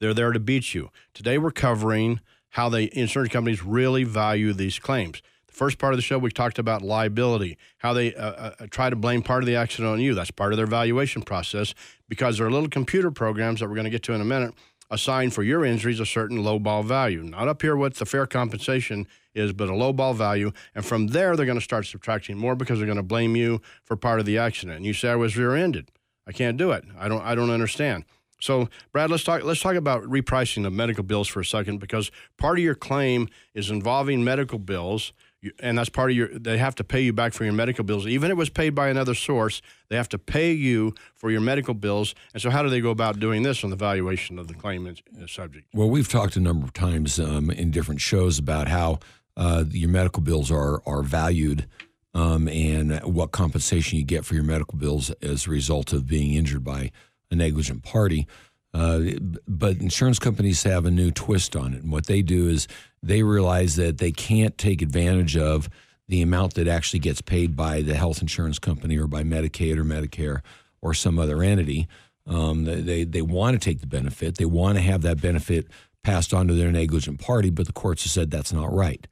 They're 0.00 0.14
there 0.14 0.32
to 0.32 0.40
beat 0.40 0.74
you. 0.74 0.90
Today, 1.12 1.38
we're 1.38 1.50
covering 1.50 2.20
how 2.50 2.68
the 2.68 2.96
insurance 2.98 3.32
companies 3.32 3.62
really 3.62 4.04
value 4.04 4.52
these 4.52 4.78
claims. 4.78 5.22
First 5.58 5.78
part 5.78 5.92
of 5.92 5.98
the 5.98 6.02
show, 6.02 6.18
we 6.18 6.30
talked 6.30 6.60
about 6.60 6.82
liability, 6.82 7.58
how 7.78 7.92
they 7.92 8.14
uh, 8.14 8.30
uh, 8.30 8.54
uh, 8.60 8.66
try 8.70 8.90
to 8.90 8.94
blame 8.94 9.22
part 9.22 9.42
of 9.42 9.48
the 9.48 9.56
accident 9.56 9.88
on 9.88 9.98
you. 9.98 10.14
That's 10.14 10.30
part 10.30 10.52
of 10.52 10.56
their 10.56 10.68
valuation 10.68 11.20
process 11.20 11.74
because 12.08 12.38
there 12.38 12.46
are 12.46 12.50
little 12.52 12.68
computer 12.68 13.10
programs 13.10 13.58
that 13.58 13.68
we're 13.68 13.74
going 13.74 13.82
to 13.82 13.90
get 13.90 14.04
to 14.04 14.12
in 14.12 14.20
a 14.20 14.24
minute 14.24 14.54
assign 14.88 15.30
for 15.30 15.42
your 15.42 15.64
injuries 15.64 15.98
a 15.98 16.06
certain 16.06 16.44
low 16.44 16.60
ball 16.60 16.84
value. 16.84 17.24
Not 17.24 17.48
up 17.48 17.60
here 17.60 17.74
what 17.74 17.96
the 17.96 18.06
fair 18.06 18.24
compensation 18.24 19.08
is, 19.34 19.52
but 19.52 19.68
a 19.68 19.74
low 19.74 19.92
ball 19.92 20.14
value. 20.14 20.52
And 20.76 20.86
from 20.86 21.08
there, 21.08 21.34
they're 21.34 21.44
going 21.44 21.58
to 21.58 21.64
start 21.64 21.86
subtracting 21.86 22.38
more 22.38 22.54
because 22.54 22.78
they're 22.78 22.86
going 22.86 22.96
to 22.96 23.02
blame 23.02 23.34
you 23.34 23.60
for 23.82 23.96
part 23.96 24.20
of 24.20 24.26
the 24.26 24.38
accident. 24.38 24.76
And 24.76 24.86
you 24.86 24.94
say, 24.94 25.08
I 25.08 25.16
was 25.16 25.36
rear 25.36 25.56
ended. 25.56 25.90
I 26.24 26.30
can't 26.30 26.56
do 26.56 26.70
it. 26.70 26.84
I 26.96 27.08
don't, 27.08 27.24
I 27.24 27.34
don't 27.34 27.50
understand. 27.50 28.04
So, 28.40 28.68
Brad, 28.92 29.10
let's 29.10 29.24
talk. 29.24 29.42
Let's 29.42 29.60
talk 29.60 29.74
about 29.74 30.04
repricing 30.04 30.62
the 30.62 30.70
medical 30.70 31.02
bills 31.02 31.26
for 31.26 31.40
a 31.40 31.44
second, 31.44 31.78
because 31.78 32.12
part 32.36 32.58
of 32.58 32.62
your 32.62 32.76
claim 32.76 33.26
is 33.52 33.68
involving 33.68 34.22
medical 34.22 34.60
bills 34.60 35.12
and 35.60 35.78
that's 35.78 35.88
part 35.88 36.10
of 36.10 36.16
your 36.16 36.28
they 36.28 36.58
have 36.58 36.74
to 36.76 36.84
pay 36.84 37.00
you 37.00 37.12
back 37.12 37.32
for 37.32 37.44
your 37.44 37.52
medical 37.52 37.84
bills. 37.84 38.06
Even 38.06 38.30
if 38.30 38.32
it 38.32 38.36
was 38.36 38.50
paid 38.50 38.70
by 38.70 38.88
another 38.88 39.14
source 39.14 39.62
they 39.88 39.96
have 39.96 40.08
to 40.10 40.18
pay 40.18 40.52
you 40.52 40.94
for 41.14 41.30
your 41.30 41.40
medical 41.40 41.74
bills. 41.74 42.14
And 42.32 42.42
so 42.42 42.50
how 42.50 42.62
do 42.62 42.68
they 42.68 42.80
go 42.80 42.90
about 42.90 43.18
doing 43.18 43.42
this 43.42 43.64
on 43.64 43.70
the 43.70 43.76
valuation 43.76 44.38
of 44.38 44.48
the 44.48 44.54
claimant 44.54 45.02
uh, 45.20 45.26
subject? 45.26 45.66
Well 45.72 45.90
we've 45.90 46.08
talked 46.08 46.36
a 46.36 46.40
number 46.40 46.64
of 46.64 46.72
times 46.72 47.18
um, 47.18 47.50
in 47.50 47.70
different 47.70 48.00
shows 48.00 48.38
about 48.38 48.68
how 48.68 48.98
uh, 49.36 49.64
your 49.70 49.90
medical 49.90 50.22
bills 50.22 50.50
are 50.50 50.82
are 50.86 51.02
valued 51.02 51.66
um, 52.14 52.48
and 52.48 52.98
what 53.02 53.30
compensation 53.30 53.98
you 53.98 54.04
get 54.04 54.24
for 54.24 54.34
your 54.34 54.44
medical 54.44 54.78
bills 54.78 55.10
as 55.22 55.46
a 55.46 55.50
result 55.50 55.92
of 55.92 56.06
being 56.06 56.34
injured 56.34 56.64
by 56.64 56.90
a 57.30 57.36
negligent 57.36 57.84
party 57.84 58.26
uh, 58.74 59.00
but 59.46 59.78
insurance 59.78 60.18
companies 60.18 60.62
have 60.62 60.84
a 60.84 60.90
new 60.90 61.10
twist 61.10 61.56
on 61.56 61.74
it. 61.74 61.82
And 61.82 61.92
what 61.92 62.06
they 62.06 62.22
do 62.22 62.48
is 62.48 62.68
they 63.02 63.22
realize 63.22 63.76
that 63.76 63.98
they 63.98 64.12
can't 64.12 64.56
take 64.58 64.82
advantage 64.82 65.36
of 65.36 65.68
the 66.08 66.22
amount 66.22 66.54
that 66.54 66.68
actually 66.68 67.00
gets 67.00 67.20
paid 67.20 67.54
by 67.54 67.82
the 67.82 67.94
health 67.94 68.22
insurance 68.22 68.58
company 68.58 68.96
or 68.96 69.06
by 69.06 69.22
Medicaid 69.22 69.76
or 69.76 69.84
Medicare 69.84 70.42
or 70.80 70.94
some 70.94 71.18
other 71.18 71.42
entity. 71.42 71.86
Um, 72.26 72.64
they, 72.64 73.04
they 73.04 73.22
want 73.22 73.54
to 73.54 73.64
take 73.64 73.80
the 73.80 73.86
benefit. 73.86 74.36
They 74.36 74.44
want 74.44 74.76
to 74.76 74.82
have 74.82 75.02
that 75.02 75.20
benefit 75.20 75.66
passed 76.02 76.32
on 76.32 76.48
to 76.48 76.54
their 76.54 76.70
negligent 76.70 77.20
party, 77.20 77.50
but 77.50 77.66
the 77.66 77.72
courts 77.72 78.04
have 78.04 78.12
said 78.12 78.30
that's 78.30 78.52
not 78.52 78.72
right. 78.72 79.06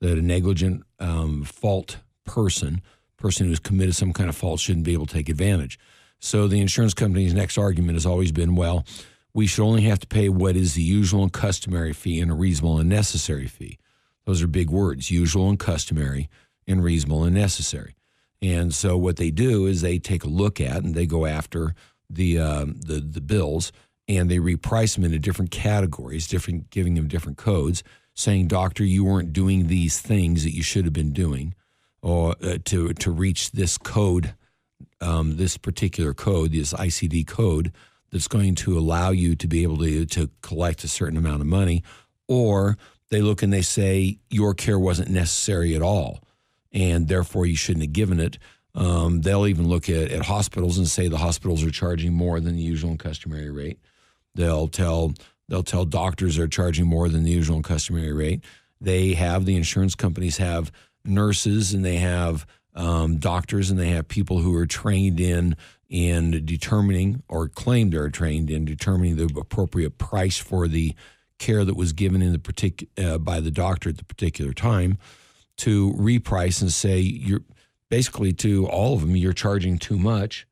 That 0.00 0.18
a 0.18 0.22
negligent 0.22 0.84
um, 1.00 1.44
fault 1.44 1.98
person, 2.24 2.82
person 3.16 3.46
who's 3.46 3.58
committed 3.58 3.94
some 3.94 4.12
kind 4.12 4.28
of 4.28 4.36
fault, 4.36 4.60
shouldn't 4.60 4.84
be 4.84 4.92
able 4.92 5.06
to 5.06 5.14
take 5.14 5.28
advantage. 5.28 5.78
So 6.18 6.48
the 6.48 6.60
insurance 6.60 6.94
company's 6.94 7.34
next 7.34 7.58
argument 7.58 7.94
has 7.94 8.06
always 8.06 8.32
been, 8.32 8.56
well, 8.56 8.84
we 9.34 9.46
should 9.46 9.64
only 9.64 9.82
have 9.82 10.00
to 10.00 10.06
pay 10.06 10.28
what 10.28 10.56
is 10.56 10.74
the 10.74 10.82
usual 10.82 11.22
and 11.22 11.32
customary 11.32 11.92
fee 11.92 12.20
and 12.20 12.30
a 12.30 12.34
reasonable 12.34 12.78
and 12.78 12.88
necessary 12.88 13.46
fee. 13.46 13.78
Those 14.24 14.42
are 14.42 14.48
big 14.48 14.70
words, 14.70 15.10
usual 15.10 15.48
and 15.48 15.58
customary 15.58 16.28
and 16.66 16.82
reasonable 16.82 17.24
and 17.24 17.34
necessary. 17.34 17.94
And 18.42 18.74
so 18.74 18.96
what 18.96 19.16
they 19.16 19.30
do 19.30 19.66
is 19.66 19.80
they 19.80 19.98
take 19.98 20.24
a 20.24 20.28
look 20.28 20.60
at 20.60 20.84
and 20.84 20.94
they 20.94 21.06
go 21.06 21.26
after 21.26 21.74
the 22.10 22.38
uh, 22.38 22.64
the 22.66 23.00
the 23.00 23.20
bills 23.20 23.72
and 24.06 24.30
they 24.30 24.38
reprice 24.38 24.94
them 24.94 25.04
into 25.04 25.18
different 25.18 25.50
categories, 25.50 26.26
different 26.26 26.70
giving 26.70 26.94
them 26.94 27.08
different 27.08 27.36
codes, 27.38 27.82
saying, 28.14 28.48
"Doctor, 28.48 28.84
you 28.84 29.04
weren't 29.04 29.32
doing 29.32 29.66
these 29.66 30.00
things 30.00 30.44
that 30.44 30.54
you 30.54 30.62
should 30.62 30.84
have 30.84 30.94
been 30.94 31.12
doing, 31.12 31.54
or 32.00 32.34
uh, 32.42 32.58
to 32.66 32.92
to 32.92 33.10
reach 33.10 33.52
this 33.52 33.76
code 33.76 34.34
um, 35.00 35.36
this 35.36 35.56
particular 35.56 36.14
code, 36.14 36.52
this 36.52 36.72
ICD 36.72 37.26
code, 37.26 37.72
that's 38.10 38.28
going 38.28 38.54
to 38.54 38.78
allow 38.78 39.10
you 39.10 39.36
to 39.36 39.46
be 39.46 39.62
able 39.62 39.78
to, 39.78 40.06
to 40.06 40.30
collect 40.42 40.84
a 40.84 40.88
certain 40.88 41.16
amount 41.16 41.40
of 41.40 41.46
money, 41.46 41.82
or 42.26 42.78
they 43.10 43.20
look 43.20 43.42
and 43.42 43.52
they 43.52 43.62
say 43.62 44.18
your 44.30 44.54
care 44.54 44.78
wasn't 44.78 45.10
necessary 45.10 45.74
at 45.74 45.82
all, 45.82 46.20
and 46.72 47.08
therefore 47.08 47.46
you 47.46 47.56
shouldn't 47.56 47.84
have 47.84 47.92
given 47.92 48.20
it. 48.20 48.38
Um, 48.74 49.22
they'll 49.22 49.46
even 49.46 49.68
look 49.68 49.88
at, 49.88 50.10
at 50.10 50.26
hospitals 50.26 50.78
and 50.78 50.86
say 50.86 51.08
the 51.08 51.18
hospitals 51.18 51.64
are 51.64 51.70
charging 51.70 52.12
more 52.12 52.38
than 52.38 52.56
the 52.56 52.62
usual 52.62 52.90
and 52.90 52.98
customary 52.98 53.50
rate. 53.50 53.78
They'll 54.34 54.68
tell 54.68 55.14
they'll 55.48 55.62
tell 55.62 55.84
doctors 55.84 56.38
are 56.38 56.48
charging 56.48 56.86
more 56.86 57.08
than 57.08 57.24
the 57.24 57.30
usual 57.30 57.56
and 57.56 57.64
customary 57.64 58.12
rate. 58.12 58.44
They 58.80 59.14
have 59.14 59.46
the 59.46 59.56
insurance 59.56 59.94
companies 59.94 60.36
have 60.36 60.70
nurses 61.04 61.74
and 61.74 61.84
they 61.84 61.96
have 61.96 62.46
um, 62.74 63.16
doctors 63.16 63.70
and 63.70 63.78
they 63.78 63.88
have 63.88 64.08
people 64.08 64.38
who 64.38 64.54
are 64.54 64.66
trained 64.66 65.20
in 65.20 65.56
in 65.88 66.44
determining 66.44 67.22
or 67.28 67.48
claim 67.48 67.90
they're 67.90 68.10
trained 68.10 68.50
in 68.50 68.64
determining 68.64 69.16
the 69.16 69.24
appropriate 69.40 69.96
price 69.96 70.36
for 70.36 70.68
the 70.68 70.94
care 71.38 71.64
that 71.64 71.76
was 71.76 71.92
given 71.92 72.20
in 72.20 72.32
the 72.32 72.38
particular 72.38 73.14
uh, 73.14 73.18
by 73.18 73.40
the 73.40 73.50
doctor 73.50 73.88
at 73.88 73.96
the 73.96 74.04
particular 74.04 74.52
time 74.52 74.98
to 75.56 75.92
reprice 75.94 76.60
and 76.60 76.72
say 76.72 76.98
you're 76.98 77.42
basically 77.88 78.32
to 78.32 78.66
all 78.66 78.94
of 78.94 79.00
them 79.00 79.16
you're 79.16 79.32
charging 79.32 79.78
too 79.78 79.98
much 79.98 80.46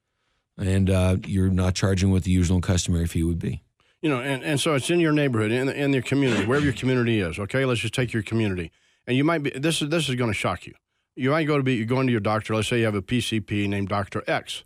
and 0.58 0.88
uh, 0.88 1.16
you're 1.26 1.50
not 1.50 1.75
charging 1.75 2.11
what 2.11 2.25
the 2.25 2.30
usual 2.30 2.62
customary 2.62 3.06
fee 3.06 3.23
would 3.23 3.38
be. 3.38 3.62
You 4.00 4.08
know 4.08 4.20
and, 4.20 4.42
and 4.42 4.61
so 4.61 4.75
it's 4.75 4.88
in 4.88 5.00
your 5.00 5.12
neighborhood 5.12 5.50
in, 5.50 5.68
in 5.68 5.92
your 5.92 6.02
community 6.02 6.46
wherever 6.46 6.64
your 6.64 6.75
community 6.75 7.20
is 7.20 7.38
okay? 7.38 7.64
Let's 7.64 7.80
just 7.80 7.94
take 7.94 8.12
your 8.12 8.23
community. 8.23 8.73
And 9.06 9.16
you 9.16 9.25
might 9.25 9.42
be 9.42 9.50
this 9.50 9.82
is 9.82 9.90
this 9.90 10.08
is 10.08 10.14
going 10.14 10.30
to 10.30 10.35
shock 10.35 10.66
you 10.66 10.75
you 11.16 11.30
might 11.30 11.44
go 11.44 11.56
to 11.56 11.62
be 11.62 11.75
you're 11.75 11.87
going 11.87 12.06
to 12.06 12.12
your 12.12 12.20
doctor 12.20 12.54
let's 12.54 12.68
say 12.68 12.78
you 12.78 12.85
have 12.85 12.94
a 12.94 13.02
pcp 13.02 13.68
named 13.68 13.88
dr 13.88 14.23
x. 14.26 14.64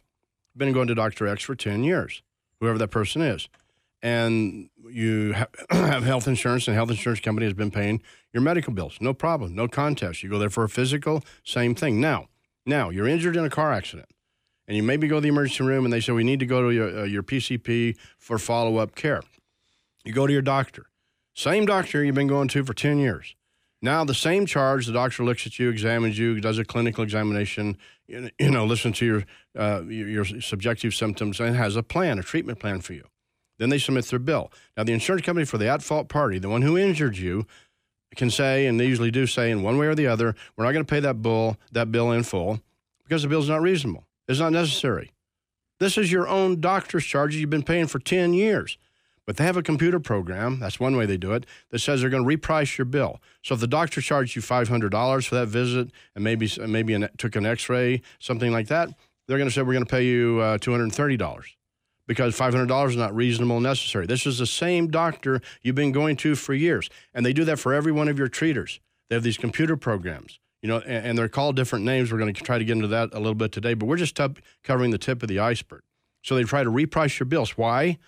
Been 0.57 0.73
going 0.73 0.88
to 0.88 0.95
dr 0.95 1.26
x 1.26 1.42
for 1.45 1.54
10 1.54 1.85
years 1.85 2.23
whoever 2.61 2.76
that 2.78 2.88
person 2.88 3.23
is. 3.23 3.49
And 4.02 4.69
you 4.90 5.35
ha- 5.35 5.47
have 5.71 6.04
health 6.04 6.26
insurance 6.26 6.66
and 6.66 6.75
health 6.75 6.90
insurance 6.90 7.21
company 7.21 7.47
has 7.47 7.54
been 7.54 7.71
paying 7.71 8.02
your 8.33 8.42
medical 8.42 8.73
bills. 8.73 8.99
No 9.00 9.14
problem 9.14 9.54
no 9.54 9.69
contest. 9.69 10.23
You 10.23 10.28
go 10.28 10.38
there 10.38 10.50
for 10.50 10.64
a 10.64 10.69
physical 10.69 11.25
same 11.45 11.75
thing. 11.75 12.00
Now 12.00 12.28
now 12.66 12.90
you're 12.90 13.09
injured 13.09 13.37
in 13.37 13.45
a 13.45 13.50
car 13.50 13.73
accident 13.73 14.09
and 14.66 14.76
you 14.76 14.83
maybe 14.83 15.09
go 15.09 15.16
to 15.16 15.21
the 15.21 15.28
emergency 15.28 15.64
room 15.64 15.85
and 15.85 15.92
they 15.92 16.00
say 16.00 16.12
we 16.12 16.25
need 16.25 16.40
to 16.40 16.47
go 16.47 16.62
to 16.62 16.75
your, 16.75 17.00
uh, 17.00 17.04
your 17.04 17.23
pcp 17.23 17.97
for 18.19 18.38
follow-up 18.38 18.95
care. 18.95 19.23
You 20.04 20.12
go 20.12 20.26
to 20.26 20.33
your 20.33 20.42
doctor. 20.42 20.87
Same 21.35 21.64
doctor 21.64 22.02
you've 22.02 22.14
been 22.14 22.26
going 22.26 22.49
to 22.49 22.64
for 22.64 22.75
10 22.75 22.99
years 22.99 23.35
now 23.83 24.05
the 24.05 24.15
same 24.15 24.47
charge 24.47 24.87
the 24.87 24.93
doctor 24.93 25.25
looks 25.25 25.47
at 25.47 25.59
you 25.59 25.69
examines 25.69 26.19
you 26.19 26.41
does 26.41 26.59
a 26.59 26.65
clinical 26.65 27.05
examination 27.05 27.77
you 28.07 28.31
know 28.51 28.65
listens 28.65 28.99
to 28.99 29.07
your, 29.07 29.25
uh, 29.59 29.83
your, 29.83 30.09
your 30.09 30.25
subjective 30.25 30.95
symptoms 30.95 31.41
and 31.41 31.57
has 31.57 31.77
a 31.77 31.83
plan 31.83 32.19
a 32.19 32.23
treatment 32.23 32.59
plan 32.59 32.81
for 32.81 32.93
you 32.93 33.05
then 33.61 33.69
they 33.69 33.79
submit 33.79 34.07
their 34.07 34.19
bill. 34.19 34.51
Now, 34.75 34.85
the 34.85 34.95
insurance 34.95 35.25
company 35.25 35.45
for 35.45 35.59
the 35.59 35.69
at 35.69 35.83
fault 35.83 36.09
party, 36.09 36.39
the 36.39 36.49
one 36.49 36.63
who 36.63 36.79
injured 36.79 37.19
you, 37.19 37.47
can 38.17 38.31
say, 38.31 38.67
and 38.67 38.81
they 38.81 38.87
usually 38.87 39.11
do 39.11 39.27
say 39.27 39.51
in 39.51 39.63
one 39.63 39.77
way 39.79 39.87
or 39.87 39.95
the 39.95 40.07
other, 40.07 40.35
we're 40.57 40.65
not 40.65 40.73
going 40.73 40.85
to 40.85 40.91
pay 40.91 40.99
that 41.01 41.23
bill, 41.23 41.57
that 41.71 41.93
bill 41.93 42.11
in 42.11 42.25
full 42.25 42.61
because 43.05 43.23
the 43.23 43.29
bill's 43.29 43.49
not 43.49 43.61
reasonable. 43.61 44.05
It's 44.27 44.41
not 44.41 44.53
necessary. 44.53 45.13
This 45.79 45.97
is 45.97 46.11
your 46.11 46.27
own 46.27 46.61
doctor's 46.61 47.05
charges 47.05 47.41
you've 47.41 47.51
been 47.51 47.63
paying 47.63 47.87
for 47.87 47.99
10 47.99 48.33
years. 48.33 48.79
But 49.27 49.37
they 49.37 49.45
have 49.45 49.57
a 49.57 49.62
computer 49.62 50.00
program, 50.00 50.59
that's 50.61 50.81
one 50.81 50.97
way 50.97 51.07
they 51.07 51.17
do 51.17 51.33
it, 51.33 51.47
that 51.71 51.79
says 51.79 52.00
they're 52.00 52.11
going 52.11 52.27
to 52.27 52.37
reprice 52.37 52.79
your 52.79 52.85
bill. 52.85 53.21
So 53.43 53.55
if 53.55 53.61
the 53.61 53.67
doctor 53.67 54.00
charged 54.00 54.35
you 54.35 54.43
$500 54.43 55.27
for 55.27 55.35
that 55.35 55.47
visit 55.47 55.91
and 56.15 56.25
maybe, 56.25 56.50
maybe 56.67 56.95
an, 56.95 57.09
took 57.19 57.37
an 57.37 57.47
x 57.47 57.69
ray, 57.69 58.03
something 58.19 58.50
like 58.50 58.69
that, 58.69 58.89
they're 59.27 59.39
going 59.39 59.49
to 59.49 59.55
say, 59.55 59.62
we're 59.62 59.75
going 59.75 59.85
to 59.85 59.91
pay 59.91 60.05
you 60.05 60.41
uh, 60.41 60.59
$230 60.59 61.45
because 62.11 62.37
$500 62.37 62.89
is 62.89 62.97
not 62.97 63.15
reasonable 63.15 63.59
and 63.59 63.62
necessary. 63.62 64.05
This 64.05 64.27
is 64.27 64.39
the 64.39 64.47
same 64.47 64.89
doctor 64.89 65.41
you've 65.62 65.77
been 65.77 65.93
going 65.93 66.17
to 66.17 66.35
for 66.35 66.53
years. 66.55 66.91
And 67.15 67.25
they 67.25 67.33
do 67.33 67.45
that 67.45 67.61
for 67.61 67.73
every 67.73 67.93
one 67.93 68.09
of 68.09 68.19
your 68.19 68.27
treaters. 68.27 68.81
They 69.09 69.15
have 69.15 69.23
these 69.23 69.39
computer 69.39 69.77
programs, 69.77 70.41
you 70.61 70.69
know, 70.69 70.79
and, 70.81 71.17
they're 71.17 71.29
called 71.29 71.55
different 71.55 71.85
names. 71.85 72.11
We're 72.11 72.19
going 72.19 72.35
to 72.35 72.43
try 72.43 72.59
to 72.59 72.65
get 72.65 72.73
into 72.73 72.89
that 72.89 73.11
a 73.12 73.19
little 73.19 73.37
bit 73.37 73.53
today, 73.53 73.75
but 73.75 73.87
we're 73.87 73.97
just 73.97 74.17
t- 74.17 74.27
covering 74.65 74.91
the 74.91 74.99
tip 74.99 75.23
of 75.23 75.29
the 75.29 75.39
iceberg. 75.39 75.83
So 76.23 76.35
they 76.35 76.43
try 76.43 76.65
to 76.65 76.71
reprice 76.71 77.21
your 77.21 77.27
bills. 77.27 77.57
Why? 77.57 77.99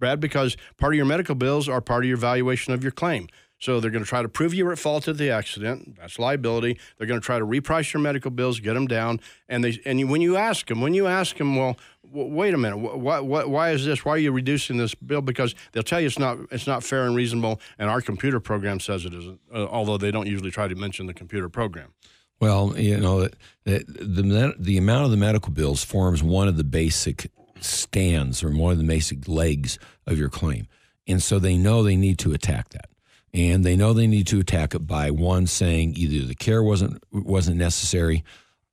Brad, 0.00 0.18
because 0.18 0.56
part 0.78 0.94
of 0.94 0.96
your 0.96 1.06
medical 1.06 1.34
bills 1.36 1.68
are 1.68 1.80
part 1.80 2.04
of 2.04 2.08
your 2.08 2.16
valuation 2.16 2.72
of 2.72 2.82
your 2.82 2.92
claim. 2.92 3.28
So 3.60 3.78
they're 3.78 3.90
going 3.90 4.02
to 4.02 4.08
try 4.08 4.22
to 4.22 4.28
prove 4.28 4.54
you 4.54 4.64
were 4.64 4.72
at 4.72 4.78
fault 4.78 5.06
of 5.06 5.18
the 5.18 5.30
accident. 5.30 5.98
That's 5.98 6.18
liability. 6.18 6.78
They're 6.96 7.06
going 7.06 7.20
to 7.20 7.24
try 7.24 7.38
to 7.38 7.44
reprice 7.44 7.92
your 7.92 8.00
medical 8.00 8.30
bills, 8.30 8.58
get 8.58 8.72
them 8.72 8.86
down, 8.86 9.20
and 9.50 9.62
they 9.62 9.78
and 9.84 10.10
when 10.10 10.22
you 10.22 10.36
ask 10.36 10.66
them, 10.66 10.80
when 10.80 10.94
you 10.94 11.06
ask 11.06 11.36
them, 11.36 11.56
well, 11.56 11.76
wait 12.10 12.54
a 12.54 12.58
minute, 12.58 12.78
why, 12.78 13.20
why, 13.20 13.44
why 13.44 13.70
is 13.70 13.84
this? 13.84 14.02
Why 14.02 14.12
are 14.12 14.18
you 14.18 14.32
reducing 14.32 14.78
this 14.78 14.94
bill? 14.94 15.20
Because 15.20 15.54
they'll 15.72 15.82
tell 15.82 16.00
you 16.00 16.06
it's 16.06 16.18
not 16.18 16.38
it's 16.50 16.66
not 16.66 16.82
fair 16.82 17.04
and 17.04 17.14
reasonable, 17.14 17.60
and 17.78 17.90
our 17.90 18.00
computer 18.00 18.40
program 18.40 18.80
says 18.80 19.04
it 19.04 19.12
isn't. 19.12 19.40
Uh, 19.54 19.66
although 19.66 19.98
they 19.98 20.10
don't 20.10 20.26
usually 20.26 20.50
try 20.50 20.66
to 20.66 20.74
mention 20.74 21.06
the 21.06 21.14
computer 21.14 21.50
program. 21.50 21.92
Well, 22.40 22.78
you 22.78 22.96
know, 22.96 23.28
the, 23.64 23.84
the 23.86 24.54
the 24.58 24.78
amount 24.78 25.04
of 25.04 25.10
the 25.10 25.18
medical 25.18 25.52
bills 25.52 25.84
forms 25.84 26.22
one 26.22 26.48
of 26.48 26.56
the 26.56 26.64
basic 26.64 27.30
stands 27.64 28.42
or 28.42 28.50
one 28.50 28.72
of 28.72 28.78
the 28.78 28.84
basic 28.84 29.28
legs 29.28 29.78
of 30.06 30.18
your 30.18 30.28
claim, 30.28 30.66
and 31.06 31.22
so 31.22 31.38
they 31.38 31.56
know 31.56 31.82
they 31.82 31.96
need 31.96 32.18
to 32.20 32.32
attack 32.32 32.70
that. 32.70 32.90
And 33.32 33.64
they 33.64 33.76
know 33.76 33.92
they 33.92 34.08
need 34.08 34.26
to 34.28 34.40
attack 34.40 34.74
it 34.74 34.86
by 34.86 35.10
one 35.10 35.46
saying 35.46 35.94
either 35.96 36.26
the 36.26 36.34
care 36.34 36.62
wasn't 36.62 37.02
wasn't 37.12 37.58
necessary 37.58 38.24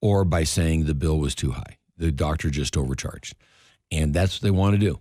or 0.02 0.26
by 0.26 0.43
saying 0.43 0.86
the 0.86 0.95
bill 0.95 1.19
was 1.19 1.36
too 1.36 1.52
high. 1.52 1.78
The 1.97 2.12
doctor 2.12 2.50
just 2.50 2.78
overcharged. 2.78 3.36
And 3.91 4.13
that's 4.13 4.36
what 4.36 4.41
they 4.43 4.52
want 4.52 4.73
to 4.73 4.80
do. 4.80 5.00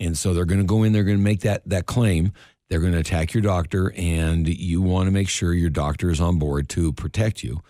And 0.00 0.16
so 0.16 0.34
they're 0.34 0.44
going 0.44 0.60
to 0.60 0.66
go 0.66 0.82
in 0.82 0.92
they're 0.92 1.04
going 1.04 1.18
to 1.18 1.22
make 1.22 1.40
that 1.40 1.62
that 1.68 1.86
claim. 1.86 2.32
They're 2.68 2.80
going 2.80 2.92
to 2.92 2.98
attack 2.98 3.34
your 3.34 3.42
doctor 3.42 3.92
and 3.94 4.48
you 4.48 4.80
want 4.80 5.06
to 5.06 5.12
make 5.12 5.28
sure 5.28 5.52
your 5.52 5.70
doctor 5.70 6.10
is 6.10 6.20
on 6.20 6.38
board 6.38 6.68
to 6.70 6.92
protect 6.92 7.42
you 7.42 7.60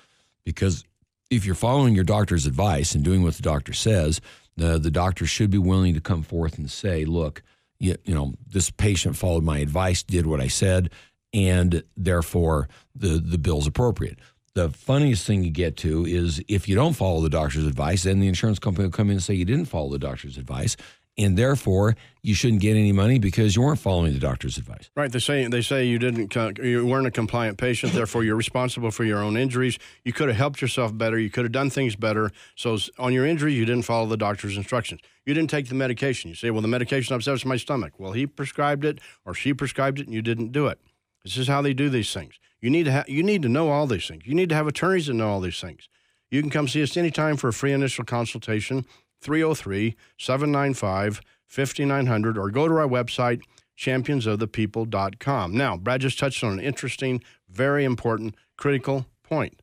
because 0.45 0.85
if 1.31 1.45
you're 1.45 1.57
following 1.57 1.95
your 1.95 2.05
doctor's 2.05 2.47
advice 2.47 2.95
and 2.95 3.05
doing 3.05 3.23
what 3.23 3.35
the 3.35 3.43
doctor 3.43 3.73
says 3.73 4.21
the, 4.57 4.79
the 4.79 4.91
doctor 4.91 5.27
should 5.27 5.51
be 5.51 5.59
willing 5.59 5.95
to 5.95 6.01
come 6.01 6.23
forth 6.23 6.59
and 6.59 6.71
say 6.71 7.05
look 7.05 7.43
you, 7.79 7.97
you 8.05 8.15
know 8.15 8.33
this 8.47 8.71
patient 8.71 9.17
followed 9.17 9.45
my 9.45 9.59
advice 9.59 10.03
did 10.03 10.27
what 10.27 10.41
i 10.41 10.49
said 10.49 10.91
and 11.35 11.83
therefore 11.97 12.69
the 12.95 13.19
the 13.19 13.39
bill's 13.39 13.67
appropriate. 13.67 14.19
The 14.55 14.69
funniest 14.71 15.27
thing 15.27 15.43
you 15.43 15.51
get 15.51 15.77
to 15.79 16.07
is 16.07 16.41
if 16.47 16.69
you 16.69 16.77
don't 16.77 16.93
follow 16.93 17.21
the 17.21 17.29
doctor's 17.29 17.67
advice, 17.67 18.05
then 18.05 18.21
the 18.21 18.29
insurance 18.29 18.61
company 18.61 18.87
will 18.87 18.93
come 18.93 19.09
in 19.09 19.15
and 19.15 19.23
say 19.23 19.35
you 19.35 19.45
didn't 19.45 19.65
follow 19.65 19.91
the 19.91 19.99
doctor's 19.99 20.39
advice, 20.39 20.77
and 21.17 21.37
therefore 21.37 21.97
you 22.23 22.35
shouldn't 22.35 22.61
get 22.61 22.77
any 22.77 22.93
money 22.93 23.19
because 23.19 23.55
you 23.55 23.63
weren't 23.63 23.79
following 23.79 24.13
the 24.13 24.19
doctor's 24.19 24.57
advice. 24.59 24.91
Right. 24.97 25.13
They 25.13 25.19
say 25.19 25.47
they 25.47 25.63
say 25.63 25.85
you 25.85 25.99
didn't 25.99 26.35
you 26.59 26.87
weren't 26.87 27.07
a 27.07 27.11
compliant 27.11 27.59
patient, 27.59 27.93
therefore 27.93 28.25
you're 28.25 28.37
responsible 28.37 28.91
for 28.91 29.05
your 29.05 29.19
own 29.19 29.37
injuries. 29.37 29.79
You 30.05 30.13
could 30.13 30.29
have 30.29 30.37
helped 30.37 30.61
yourself 30.61 30.97
better. 30.97 31.19
You 31.19 31.31
could 31.31 31.45
have 31.45 31.53
done 31.53 31.71
things 31.71 31.97
better. 31.97 32.31
So 32.57 32.79
on 32.99 33.13
your 33.13 33.27
injury, 33.27 33.53
you 33.53 33.65
didn't 33.65 33.85
follow 33.85 34.07
the 34.07 34.17
doctor's 34.17 34.57
instructions. 34.57 35.01
You 35.27 35.35
didn't 35.35 35.51
take 35.51 35.69
the 35.69 35.75
medication. 35.75 36.31
You 36.31 36.35
say, 36.35 36.51
well, 36.51 36.63
the 36.63 36.69
medication 36.69 37.15
upsets 37.15 37.45
my 37.45 37.57
stomach. 37.57 37.95
Well, 37.99 38.13
he 38.13 38.27
prescribed 38.27 38.85
it 38.85 39.01
or 39.25 39.35
she 39.35 39.55
prescribed 39.55 40.01
it, 40.01 40.07
and 40.07 40.15
you 40.15 40.23
didn't 40.23 40.53
do 40.53 40.67
it. 40.67 40.79
This 41.25 41.37
is 41.37 41.49
how 41.49 41.63
they 41.63 41.73
do 41.73 41.89
these 41.89 42.13
things. 42.13 42.35
You 42.61 42.71
need 42.71 42.85
to 42.85 42.93
ha- 42.93 43.05
you 43.07 43.23
need 43.23 43.43
to 43.43 43.49
know 43.49 43.69
all 43.71 43.87
these 43.87 44.07
things. 44.07 44.27
You 44.27 44.35
need 44.35 44.49
to 44.49 44.55
have 44.55 44.67
attorneys 44.67 45.07
that 45.07 45.15
know 45.15 45.29
all 45.29 45.41
these 45.41 45.61
things. 45.61 45.89
You 46.31 46.41
can 46.41 46.51
come 46.51 46.67
see 46.67 46.83
us 46.83 46.97
anytime 46.97 47.37
for 47.37 47.49
a 47.49 47.53
free 47.53 47.73
initial 47.73 48.05
consultation, 48.05 48.87
303 49.25 49.97
795 50.19 51.21
5900, 51.47 52.39
or 52.39 52.51
go 52.51 52.69
to 52.69 52.75
our 52.75 52.89
website, 52.89 53.41
championsofthepeople.com. 53.79 55.57
Now, 55.57 55.77
Brad 55.77 56.01
just 56.01 56.19
touched 56.19 56.43
on 56.43 56.53
an 56.53 56.61
interesting, 56.61 57.23
very 57.49 57.85
important, 57.85 58.35
critical 58.57 59.07
point, 59.23 59.61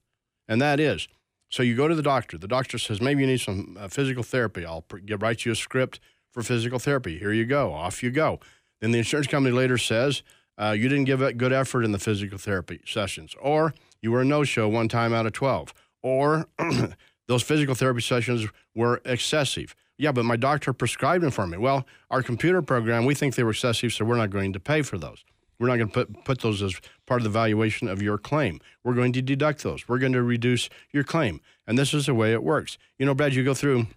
and 0.48 0.62
that 0.62 0.80
is 0.80 1.08
so 1.52 1.64
you 1.64 1.76
go 1.76 1.90
to 1.90 1.96
the 1.96 2.02
doctor. 2.02 2.38
The 2.38 2.48
doctor 2.48 2.78
says, 2.78 3.02
maybe 3.02 3.22
you 3.22 3.28
need 3.28 3.42
some 3.42 3.78
uh, 3.80 3.90
physical 3.90 4.24
therapy. 4.24 4.66
I'll 4.66 4.84
pr- 4.84 5.00
write 5.20 5.46
you 5.46 5.52
a 5.52 5.56
script 5.56 6.00
for 6.32 6.42
physical 6.42 6.80
therapy. 6.80 7.20
Here 7.20 7.34
you 7.34 7.46
go. 7.46 7.74
Off 7.74 8.02
you 8.02 8.10
go. 8.10 8.40
Then 8.80 8.92
the 8.92 9.00
insurance 9.00 9.28
company 9.28 9.54
later 9.54 9.78
says, 9.78 10.24
uh, 10.58 10.72
you 10.72 10.88
didn't 10.88 11.06
give 11.06 11.22
a 11.22 11.34
good 11.34 11.52
effort 11.52 11.84
in 11.84 11.92
the 11.92 12.00
physical 12.00 12.38
therapy 12.38 12.80
sessions, 12.86 13.36
or 13.42 13.74
you 14.02 14.12
were 14.12 14.22
a 14.22 14.26
no 14.26 14.44
show 14.46 14.70
one 14.70 14.88
time 14.88 15.14
out 15.14 15.26
of 15.26 15.34
12, 15.34 15.74
or 16.02 16.48
those 17.32 17.44
physical 17.44 17.76
therapy 17.76 18.02
sessions 18.02 18.46
were 18.76 19.02
excessive. 19.06 19.74
Yeah, 19.98 20.12
but 20.12 20.26
my 20.26 20.36
doctor 20.36 20.74
prescribed 20.74 21.24
them 21.24 21.32
for 21.32 21.48
me. 21.48 21.58
Well, 21.58 21.88
our 22.10 22.22
computer 22.22 22.62
program, 22.62 23.06
we 23.06 23.16
think 23.16 23.36
they 23.36 23.44
were 23.44 23.52
excessive, 23.52 23.94
so 23.94 24.04
we're 24.04 24.18
not 24.18 24.32
going 24.32 24.52
to 24.52 24.60
pay 24.60 24.82
for 24.82 24.98
those. 24.98 25.24
We're 25.58 25.68
not 25.68 25.78
going 25.78 25.90
to 25.90 25.94
put, 25.94 26.26
put 26.26 26.42
those 26.42 26.62
as 26.62 26.76
part 27.06 27.22
of 27.22 27.24
the 27.24 27.30
valuation 27.30 27.88
of 27.88 28.02
your 28.02 28.18
claim. 28.18 28.60
We're 28.84 28.96
going 28.96 29.14
to 29.14 29.22
deduct 29.22 29.64
those. 29.64 29.88
We're 29.88 30.00
going 30.00 30.12
to 30.12 30.24
reduce 30.24 30.70
your 30.92 31.06
claim. 31.06 31.40
And 31.66 31.78
this 31.78 31.94
is 31.94 32.08
the 32.08 32.14
way 32.14 32.34
it 32.34 32.44
works. 32.44 32.78
You 33.00 33.06
know, 33.06 33.14
Brad, 33.14 33.34
you 33.34 33.46
go 33.46 33.54
through 33.54 33.88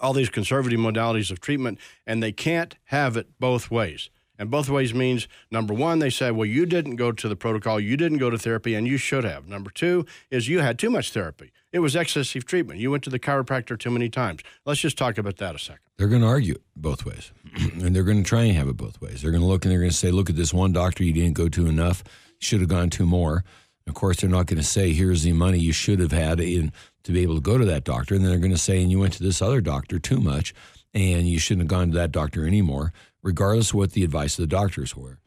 all 0.00 0.12
these 0.12 0.30
conservative 0.30 0.78
modalities 0.78 1.32
of 1.32 1.40
treatment, 1.40 1.78
and 2.06 2.22
they 2.22 2.32
can't 2.32 2.76
have 2.84 3.16
it 3.16 3.28
both 3.40 3.70
ways. 3.70 4.10
And 4.40 4.50
both 4.50 4.70
ways 4.70 4.94
means 4.94 5.28
number 5.50 5.74
one, 5.74 5.98
they 5.98 6.08
say, 6.08 6.30
well, 6.30 6.46
you 6.46 6.64
didn't 6.64 6.96
go 6.96 7.12
to 7.12 7.28
the 7.28 7.36
protocol, 7.36 7.78
you 7.78 7.94
didn't 7.98 8.16
go 8.16 8.30
to 8.30 8.38
therapy, 8.38 8.74
and 8.74 8.86
you 8.86 8.96
should 8.96 9.22
have. 9.22 9.46
Number 9.46 9.68
two 9.68 10.06
is 10.30 10.48
you 10.48 10.60
had 10.60 10.78
too 10.78 10.88
much 10.88 11.12
therapy. 11.12 11.52
It 11.72 11.80
was 11.80 11.94
excessive 11.94 12.46
treatment. 12.46 12.80
You 12.80 12.90
went 12.90 13.04
to 13.04 13.10
the 13.10 13.18
chiropractor 13.18 13.78
too 13.78 13.90
many 13.90 14.08
times. 14.08 14.40
Let's 14.64 14.80
just 14.80 14.96
talk 14.96 15.18
about 15.18 15.36
that 15.36 15.56
a 15.56 15.58
second. 15.58 15.82
They're 15.98 16.08
going 16.08 16.22
to 16.22 16.28
argue 16.28 16.56
both 16.74 17.04
ways, 17.04 17.32
and 17.54 17.94
they're 17.94 18.02
going 18.02 18.22
to 18.24 18.28
try 18.28 18.44
and 18.44 18.56
have 18.56 18.66
it 18.66 18.78
both 18.78 18.98
ways. 19.02 19.20
They're 19.20 19.30
going 19.30 19.42
to 19.42 19.46
look 19.46 19.66
and 19.66 19.72
they're 19.72 19.78
going 19.78 19.90
to 19.90 19.96
say, 19.96 20.10
look 20.10 20.30
at 20.30 20.36
this 20.36 20.54
one 20.54 20.72
doctor 20.72 21.04
you 21.04 21.12
didn't 21.12 21.34
go 21.34 21.50
to 21.50 21.66
enough, 21.66 22.02
should 22.38 22.60
have 22.60 22.70
gone 22.70 22.88
to 22.90 23.04
more. 23.04 23.44
Of 23.86 23.92
course, 23.92 24.22
they're 24.22 24.30
not 24.30 24.46
going 24.46 24.56
to 24.56 24.66
say, 24.66 24.94
here's 24.94 25.22
the 25.22 25.34
money 25.34 25.58
you 25.58 25.72
should 25.72 26.00
have 26.00 26.12
had 26.12 26.40
in, 26.40 26.72
to 27.04 27.12
be 27.12 27.22
able 27.22 27.34
to 27.36 27.40
go 27.40 27.58
to 27.58 27.64
that 27.64 27.84
doctor. 27.84 28.14
And 28.14 28.24
then 28.24 28.30
they're 28.30 28.40
going 28.40 28.50
to 28.52 28.58
say, 28.58 28.82
and 28.82 28.90
you 28.90 28.98
went 29.00 29.14
to 29.14 29.22
this 29.22 29.40
other 29.42 29.60
doctor 29.60 29.98
too 29.98 30.20
much, 30.20 30.54
and 30.94 31.28
you 31.28 31.38
shouldn't 31.38 31.62
have 31.62 31.68
gone 31.68 31.88
to 31.90 31.94
that 31.98 32.12
doctor 32.12 32.46
anymore 32.46 32.92
regardless 33.22 33.70
of 33.70 33.74
what 33.76 33.92
the 33.92 34.02
advice 34.04 34.38
of 34.38 34.42
the 34.42 34.46
doctors 34.56 34.96
were. 34.96 35.18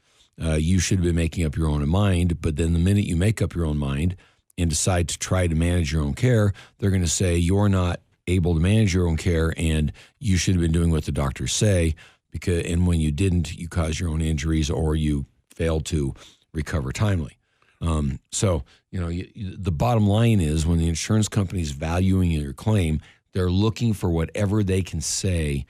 uh, 0.41 0.53
you 0.53 0.79
should 0.79 1.01
been 1.01 1.15
making 1.15 1.45
up 1.45 1.55
your 1.55 1.67
own 1.67 1.87
mind. 1.87 2.41
But 2.41 2.55
then 2.55 2.73
the 2.73 2.79
minute 2.79 3.05
you 3.05 3.15
make 3.15 3.41
up 3.41 3.53
your 3.53 3.65
own 3.65 3.77
mind 3.77 4.15
and 4.57 4.69
decide 4.69 5.07
to 5.09 5.19
try 5.19 5.47
to 5.47 5.55
manage 5.55 5.91
your 5.93 6.03
own 6.03 6.13
care, 6.13 6.53
they're 6.79 6.89
going 6.89 7.03
to 7.03 7.07
say 7.07 7.35
you're 7.35 7.69
not 7.69 7.99
able 8.27 8.53
to 8.53 8.59
manage 8.59 8.93
your 8.93 9.07
own 9.07 9.17
care 9.17 9.53
and 9.57 9.91
you 10.19 10.37
should 10.37 10.55
have 10.55 10.61
been 10.61 10.71
doing 10.71 10.91
what 10.91 11.05
the 11.05 11.11
doctors 11.11 11.53
say 11.53 11.93
because 12.31 12.65
and 12.65 12.87
when 12.87 12.99
you 12.99 13.11
didn't 13.11 13.57
you 13.57 13.67
caused 13.67 13.99
your 13.99 14.09
own 14.09 14.21
injuries 14.21 14.69
or 14.69 14.95
you 14.95 15.25
failed 15.53 15.85
to 15.85 16.13
recover 16.53 16.93
timely 16.93 17.37
um, 17.83 18.19
so 18.31 18.63
you 18.91 18.99
know 18.99 19.09
you, 19.09 19.27
the 19.35 19.71
bottom 19.71 20.07
line 20.07 20.39
is 20.39 20.65
when 20.65 20.79
the 20.79 20.87
insurance 20.87 21.27
company 21.27 21.61
is 21.61 21.71
valuing 21.71 22.31
your 22.31 22.53
claim 22.53 22.99
they're 23.33 23.51
looking 23.51 23.93
for 23.93 24.09
whatever 24.09 24.63
they 24.63 24.81
can 24.81 25.01
say 25.01 25.65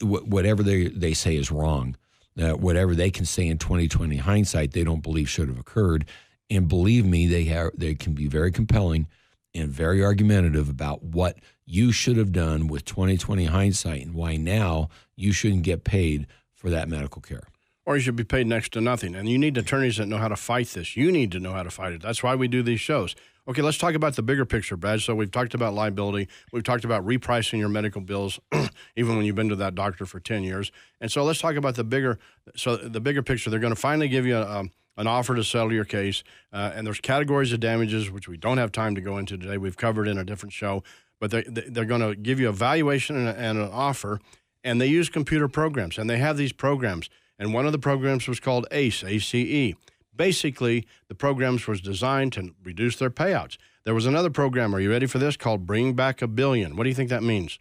whatever 0.00 0.62
they, 0.62 0.88
they 0.88 1.12
say 1.12 1.36
is 1.36 1.50
wrong 1.50 1.96
uh, 2.40 2.52
whatever 2.52 2.94
they 2.94 3.10
can 3.10 3.26
say 3.26 3.46
in 3.46 3.58
2020 3.58 4.16
hindsight 4.16 4.72
they 4.72 4.84
don't 4.84 5.02
believe 5.02 5.28
should 5.28 5.48
have 5.48 5.58
occurred 5.58 6.06
and 6.50 6.68
believe 6.68 7.04
me 7.04 7.26
they 7.26 7.44
have 7.44 7.70
they 7.76 7.94
can 7.94 8.14
be 8.14 8.26
very 8.26 8.50
compelling 8.50 9.06
and 9.54 9.70
very 9.70 10.02
argumentative 10.02 10.68
about 10.68 11.02
what 11.02 11.38
you 11.66 11.92
should 11.92 12.16
have 12.16 12.32
done 12.32 12.66
with 12.66 12.84
2020 12.84 13.46
hindsight 13.46 14.02
and 14.02 14.14
why 14.14 14.36
now 14.36 14.88
you 15.16 15.32
shouldn't 15.32 15.62
get 15.62 15.84
paid 15.84 16.26
for 16.52 16.70
that 16.70 16.88
medical 16.88 17.20
care. 17.20 17.42
Or 17.84 17.96
you 17.96 18.02
should 18.02 18.16
be 18.16 18.24
paid 18.24 18.46
next 18.46 18.72
to 18.74 18.80
nothing. 18.80 19.14
And 19.14 19.28
you 19.28 19.38
need 19.38 19.58
attorneys 19.58 19.96
that 19.96 20.06
know 20.06 20.18
how 20.18 20.28
to 20.28 20.36
fight 20.36 20.68
this. 20.68 20.96
You 20.96 21.10
need 21.10 21.32
to 21.32 21.40
know 21.40 21.52
how 21.52 21.64
to 21.64 21.70
fight 21.70 21.92
it. 21.92 22.02
That's 22.02 22.22
why 22.22 22.36
we 22.36 22.46
do 22.46 22.62
these 22.62 22.80
shows. 22.80 23.16
Okay, 23.48 23.60
let's 23.60 23.78
talk 23.78 23.94
about 23.94 24.14
the 24.14 24.22
bigger 24.22 24.44
picture, 24.44 24.76
Brad. 24.76 25.00
So 25.00 25.16
we've 25.16 25.30
talked 25.30 25.52
about 25.52 25.74
liability. 25.74 26.28
We've 26.52 26.62
talked 26.62 26.84
about 26.84 27.04
repricing 27.04 27.58
your 27.58 27.68
medical 27.68 28.00
bills, 28.00 28.38
even 28.96 29.16
when 29.16 29.26
you've 29.26 29.34
been 29.34 29.48
to 29.48 29.56
that 29.56 29.74
doctor 29.74 30.06
for 30.06 30.20
10 30.20 30.44
years. 30.44 30.70
And 31.00 31.10
so 31.10 31.24
let's 31.24 31.40
talk 31.40 31.56
about 31.56 31.74
the 31.74 31.82
bigger, 31.82 32.20
so 32.54 32.76
the 32.76 33.00
bigger 33.00 33.20
picture. 33.20 33.50
They're 33.50 33.58
going 33.58 33.74
to 33.74 33.80
finally 33.80 34.06
give 34.06 34.26
you 34.26 34.36
a, 34.36 34.66
an 34.96 35.08
offer 35.08 35.34
to 35.34 35.42
settle 35.42 35.72
your 35.72 35.84
case. 35.84 36.22
Uh, 36.52 36.70
and 36.72 36.86
there's 36.86 37.00
categories 37.00 37.52
of 37.52 37.58
damages, 37.58 38.12
which 38.12 38.28
we 38.28 38.36
don't 38.36 38.58
have 38.58 38.70
time 38.70 38.94
to 38.94 39.00
go 39.00 39.18
into 39.18 39.36
today. 39.36 39.58
We've 39.58 39.76
covered 39.76 40.06
in 40.06 40.18
a 40.18 40.24
different 40.24 40.52
show. 40.52 40.84
But 41.18 41.32
they, 41.32 41.42
they're 41.42 41.84
going 41.84 42.00
to 42.00 42.14
give 42.14 42.38
you 42.38 42.48
a 42.48 42.52
valuation 42.52 43.16
and, 43.16 43.28
a, 43.28 43.36
and 43.36 43.58
an 43.58 43.70
offer. 43.72 44.20
And 44.62 44.80
they 44.80 44.86
use 44.86 45.08
computer 45.08 45.48
programs. 45.48 45.98
And 45.98 46.08
they 46.08 46.18
have 46.18 46.36
these 46.36 46.52
programs. 46.52 47.10
And 47.38 47.52
one 47.52 47.66
of 47.66 47.72
the 47.72 47.78
programs 47.78 48.28
was 48.28 48.40
called 48.40 48.66
ACE, 48.70 49.02
ACE. 49.04 49.74
Basically, 50.14 50.86
the 51.08 51.14
programs 51.14 51.66
was 51.66 51.80
designed 51.80 52.32
to 52.34 52.54
reduce 52.62 52.96
their 52.96 53.10
payouts. 53.10 53.56
There 53.84 53.94
was 53.94 54.06
another 54.06 54.30
program, 54.30 54.74
are 54.74 54.80
you 54.80 54.90
ready 54.90 55.06
for 55.06 55.18
this, 55.18 55.36
called 55.36 55.66
Bring 55.66 55.94
Back 55.94 56.22
a 56.22 56.28
Billion. 56.28 56.76
What 56.76 56.84
do 56.84 56.88
you 56.88 56.94
think 56.94 57.10
that 57.10 57.22
means? 57.22 57.58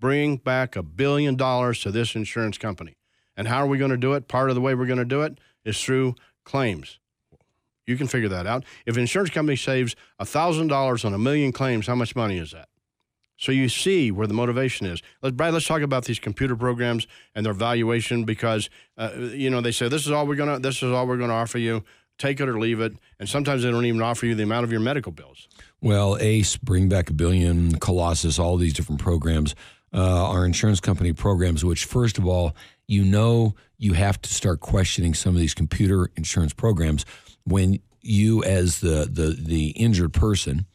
Bring 0.00 0.36
back 0.36 0.76
a 0.76 0.82
billion 0.82 1.36
dollars 1.36 1.80
to 1.80 1.90
this 1.90 2.14
insurance 2.14 2.56
company. 2.56 2.96
And 3.36 3.48
how 3.48 3.58
are 3.58 3.66
we 3.66 3.78
going 3.78 3.90
to 3.90 3.96
do 3.96 4.14
it? 4.14 4.28
Part 4.28 4.48
of 4.48 4.54
the 4.54 4.60
way 4.60 4.74
we're 4.74 4.86
going 4.86 4.98
to 4.98 5.04
do 5.04 5.22
it 5.22 5.38
is 5.64 5.82
through 5.82 6.14
claims. 6.44 6.98
You 7.86 7.96
can 7.96 8.06
figure 8.06 8.28
that 8.28 8.46
out. 8.46 8.64
If 8.86 8.96
an 8.96 9.00
insurance 9.00 9.30
company 9.30 9.56
saves 9.56 9.96
$1,000 10.20 11.04
on 11.04 11.14
a 11.14 11.18
million 11.18 11.52
claims, 11.52 11.86
how 11.86 11.94
much 11.94 12.14
money 12.14 12.38
is 12.38 12.52
that? 12.52 12.68
So 13.38 13.52
you 13.52 13.68
see 13.68 14.10
where 14.10 14.26
the 14.26 14.34
motivation 14.34 14.86
is. 14.86 15.00
Let, 15.22 15.36
Brad, 15.36 15.54
let's 15.54 15.66
talk 15.66 15.80
about 15.80 16.04
these 16.04 16.18
computer 16.18 16.56
programs 16.56 17.06
and 17.36 17.46
their 17.46 17.52
valuation 17.52 18.24
because 18.24 18.68
uh, 18.98 19.12
you 19.14 19.48
know 19.48 19.60
they 19.60 19.70
say 19.70 19.88
this 19.88 20.04
is 20.04 20.12
all 20.12 20.26
we're 20.26 20.34
gonna 20.34 20.58
this 20.58 20.82
is 20.82 20.92
all 20.92 21.06
we're 21.06 21.16
gonna 21.16 21.32
offer 21.32 21.58
you. 21.58 21.84
Take 22.18 22.40
it 22.40 22.48
or 22.48 22.58
leave 22.58 22.80
it, 22.80 22.94
and 23.20 23.28
sometimes 23.28 23.62
they 23.62 23.70
don't 23.70 23.84
even 23.84 24.02
offer 24.02 24.26
you 24.26 24.34
the 24.34 24.42
amount 24.42 24.64
of 24.64 24.72
your 24.72 24.80
medical 24.80 25.12
bills. 25.12 25.46
Well, 25.80 26.18
ACE, 26.18 26.56
Bring 26.56 26.88
Back 26.88 27.10
a 27.10 27.12
Billion, 27.12 27.78
Colossus, 27.78 28.40
all 28.40 28.56
these 28.56 28.72
different 28.72 29.00
programs 29.00 29.54
uh, 29.94 30.28
are 30.28 30.44
insurance 30.44 30.80
company 30.80 31.12
programs, 31.12 31.64
which 31.64 31.84
first 31.84 32.18
of 32.18 32.26
all 32.26 32.56
you 32.88 33.04
know 33.04 33.54
you 33.76 33.92
have 33.92 34.20
to 34.22 34.34
start 34.34 34.58
questioning 34.58 35.14
some 35.14 35.36
of 35.36 35.40
these 35.40 35.54
computer 35.54 36.10
insurance 36.16 36.52
programs 36.52 37.06
when 37.44 37.78
you 38.00 38.42
as 38.42 38.80
the 38.80 39.08
the 39.08 39.36
the 39.38 39.68
injured 39.70 40.12
person 40.12 40.66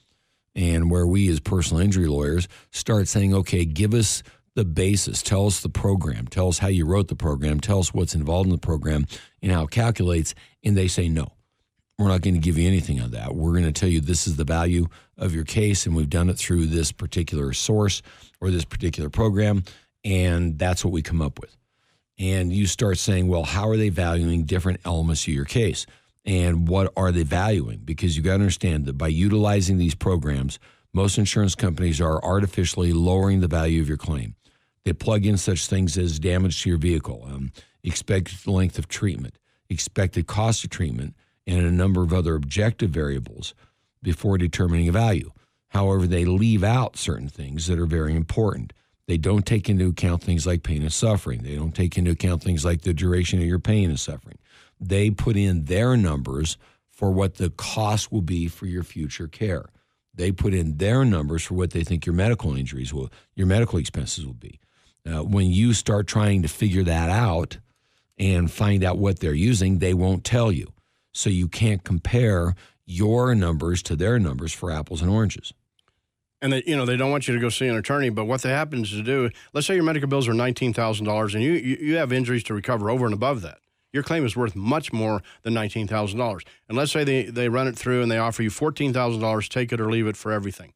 and 0.56 0.90
where 0.92 1.08
we 1.08 1.30
as 1.30 1.40
personal 1.40 1.82
injury 1.82 2.08
lawyers 2.08 2.48
start 2.72 3.08
saying 3.08 3.34
okay 3.34 3.66
give 3.66 3.94
us 3.94 4.24
the 4.56 4.66
basis. 4.66 5.24
Tell 5.24 5.48
us 5.48 5.62
the 5.62 5.70
program. 5.70 6.28
Tell 6.28 6.48
us 6.48 6.60
how 6.60 6.68
you 6.68 6.86
wrote 6.86 7.08
the 7.08 7.16
program. 7.16 7.60
Tell 7.60 7.80
us 7.80 7.92
what's 7.92 8.14
involved 8.14 8.46
in 8.46 8.52
the 8.52 8.60
program 8.60 9.08
and 9.42 9.52
how 9.52 9.64
it 9.64 9.72
calculates. 9.72 10.36
And 10.64 10.78
they 10.78 10.88
say 10.88 11.10
no 11.10 11.34
we're 11.98 12.08
not 12.08 12.22
going 12.22 12.34
to 12.34 12.40
give 12.40 12.58
you 12.58 12.68
anything 12.68 13.00
on 13.02 13.12
that. 13.12 13.36
We're 13.36 13.52
going 13.52 13.64
to 13.66 13.72
tell 13.72 13.90
you 13.90 14.02
this 14.02 14.28
is 14.28 14.36
the 14.36 14.44
value 14.44 14.88
of 15.18 15.34
your 15.34 15.44
case 15.44 15.86
and 15.86 15.96
we've 15.96 16.10
done 16.10 16.30
it 16.30 16.38
through 16.38 16.66
this 16.66 16.92
particular 16.92 17.54
source 17.54 18.02
or 18.42 18.50
this 18.50 18.66
particular 18.66 19.10
program 19.10 19.64
and 20.04 20.58
that's 20.58 20.84
what 20.84 20.92
we 20.92 21.02
come 21.02 21.22
up 21.22 21.40
with. 21.40 21.56
And 22.20 22.52
you 22.52 22.68
start 22.68 22.98
saying, 22.98 23.28
well, 23.28 23.44
how 23.44 23.70
are 23.70 23.78
they 23.78 23.90
valuing 23.90 24.44
different 24.44 24.82
elements 24.86 25.24
of 25.24 25.34
your 25.34 25.46
case? 25.46 25.86
And 26.26 26.68
what 26.68 26.92
are 26.96 27.12
they 27.12 27.24
valuing? 27.24 27.80
Because 27.80 28.16
you 28.16 28.24
got 28.24 28.32
to 28.32 28.42
understand 28.42 28.86
that 28.86 28.98
by 28.98 29.10
utilizing 29.10 29.78
these 29.78 29.96
programs, 29.96 30.58
most 30.94 31.18
insurance 31.18 31.56
companies 31.56 32.00
are 32.00 32.24
artificially 32.24 32.94
lowering 32.94 33.42
the 33.42 33.48
value 33.48 33.82
of 33.82 33.88
your 33.88 33.98
claim. 33.98 34.36
They 34.86 34.94
plug 34.94 35.26
in 35.26 35.38
such 35.38 35.68
things 35.68 35.98
as 35.98 36.20
damage 36.20 36.62
to 36.64 36.70
your 36.70 36.78
vehicle, 36.78 37.26
um, 37.26 37.52
expected 37.84 38.46
length 38.48 38.78
of 38.78 38.88
treatment, 38.88 39.38
expected 39.70 40.28
cost 40.28 40.64
of 40.64 40.70
treatment, 40.70 41.16
and 41.48 41.66
a 41.66 41.72
number 41.72 42.04
of 42.04 42.14
other 42.14 42.36
objective 42.36 42.90
variables 42.90 43.54
before 44.02 44.38
determining 44.38 44.88
a 44.88 44.92
value. 44.92 45.32
However, 45.70 46.06
they 46.06 46.26
leave 46.26 46.64
out 46.64 46.98
certain 46.98 47.28
things 47.28 47.68
that 47.68 47.80
are 47.80 47.86
very 47.86 48.16
important. 48.16 48.74
They 49.08 49.18
don't 49.18 49.46
take 49.46 49.70
into 49.70 49.88
account 49.88 50.24
things 50.24 50.46
like 50.46 50.64
pain 50.64 50.82
and 50.82 50.94
suffering. 50.94 51.42
They 51.44 51.56
don't 51.56 51.76
take 51.76 51.98
into 51.98 52.12
account 52.12 52.44
things 52.44 52.64
like 52.64 52.82
the 52.82 52.94
duration 52.94 53.40
of 53.40 53.46
your 53.46 53.60
pain 53.60 53.90
and 53.90 54.00
suffering. 54.00 54.38
They 54.80 55.12
put 55.12 55.38
in 55.38 55.66
their 55.66 55.96
numbers 55.98 56.58
for 56.90 57.12
what 57.12 57.36
the 57.36 57.50
cost 57.50 58.12
will 58.12 58.22
be 58.22 58.48
for 58.48 58.66
your 58.66 58.84
future 58.84 59.28
care. 59.28 59.66
They 60.14 60.32
put 60.32 60.54
in 60.54 60.78
their 60.78 61.04
numbers 61.04 61.44
for 61.44 61.56
what 61.56 61.72
they 61.72 61.84
think 61.84 62.06
your 62.06 62.14
medical 62.14 62.56
injuries 62.56 62.94
will, 62.94 63.10
your 63.36 63.48
medical 63.48 63.80
expenses 63.80 64.26
will 64.26 64.34
be. 64.34 64.60
Uh, 65.06 65.24
when 65.24 65.48
you 65.48 65.74
start 65.74 66.08
trying 66.08 66.44
to 66.44 66.48
figure 66.48 66.84
that 66.84 67.10
out 67.10 67.58
and 68.18 68.52
find 68.52 68.84
out 68.84 69.00
what 69.00 69.20
they're 69.20 69.34
using, 69.34 69.80
they 69.80 69.94
won't 69.94 70.24
tell 70.24 70.52
you. 70.52 70.72
So 71.14 71.30
you 71.30 71.48
can't 71.48 71.84
compare 71.84 72.56
your 72.86 73.34
numbers 73.34 73.82
to 73.84 73.96
their 73.96 74.20
numbers 74.20 74.54
for 74.54 74.72
apples 74.72 75.02
and 75.02 75.10
oranges 75.10 75.54
and 76.44 76.52
they, 76.52 76.64
you 76.68 76.76
know 76.76 76.86
they 76.86 76.98
don't 76.98 77.10
want 77.10 77.28
you 77.28 77.34
to 77.34 77.40
go 77.40 77.50
see 77.50 77.68
an 77.68 77.76
attorney. 77.76 78.10
But 78.10 78.26
what 78.26 78.42
they 78.42 78.50
happen 78.50 78.84
to 78.84 79.02
do, 79.02 79.30
let's 79.54 79.66
say 79.66 79.76
your 79.76 79.84
medical 79.84 80.10
bills 80.10 80.28
are 80.28 80.34
nineteen 80.34 80.74
thousand 80.74 81.06
dollars, 81.06 81.34
and 81.34 81.44
you 81.44 81.54
you 81.54 81.96
have 81.96 82.14
injuries 82.14 82.44
to 82.44 82.54
recover 82.54 82.92
over 82.92 83.06
and 83.06 83.14
above 83.14 83.42
that. 83.42 83.60
Your 83.94 84.04
claim 84.04 84.26
is 84.26 84.36
worth 84.36 84.56
much 84.56 84.92
more 84.92 85.22
than 85.44 85.54
nineteen 85.54 85.88
thousand 85.88 86.20
dollars. 86.20 86.44
And 86.68 86.78
let's 86.78 86.92
say 86.92 87.04
they, 87.04 87.24
they 87.26 87.48
run 87.48 87.68
it 87.68 87.78
through 87.78 88.02
and 88.02 88.12
they 88.12 88.18
offer 88.18 88.42
you 88.44 88.50
fourteen 88.50 88.92
thousand 88.92 89.22
dollars, 89.22 89.48
take 89.48 89.72
it 89.72 89.80
or 89.80 89.90
leave 89.90 90.08
it 90.08 90.18
for 90.18 90.32
everything, 90.32 90.74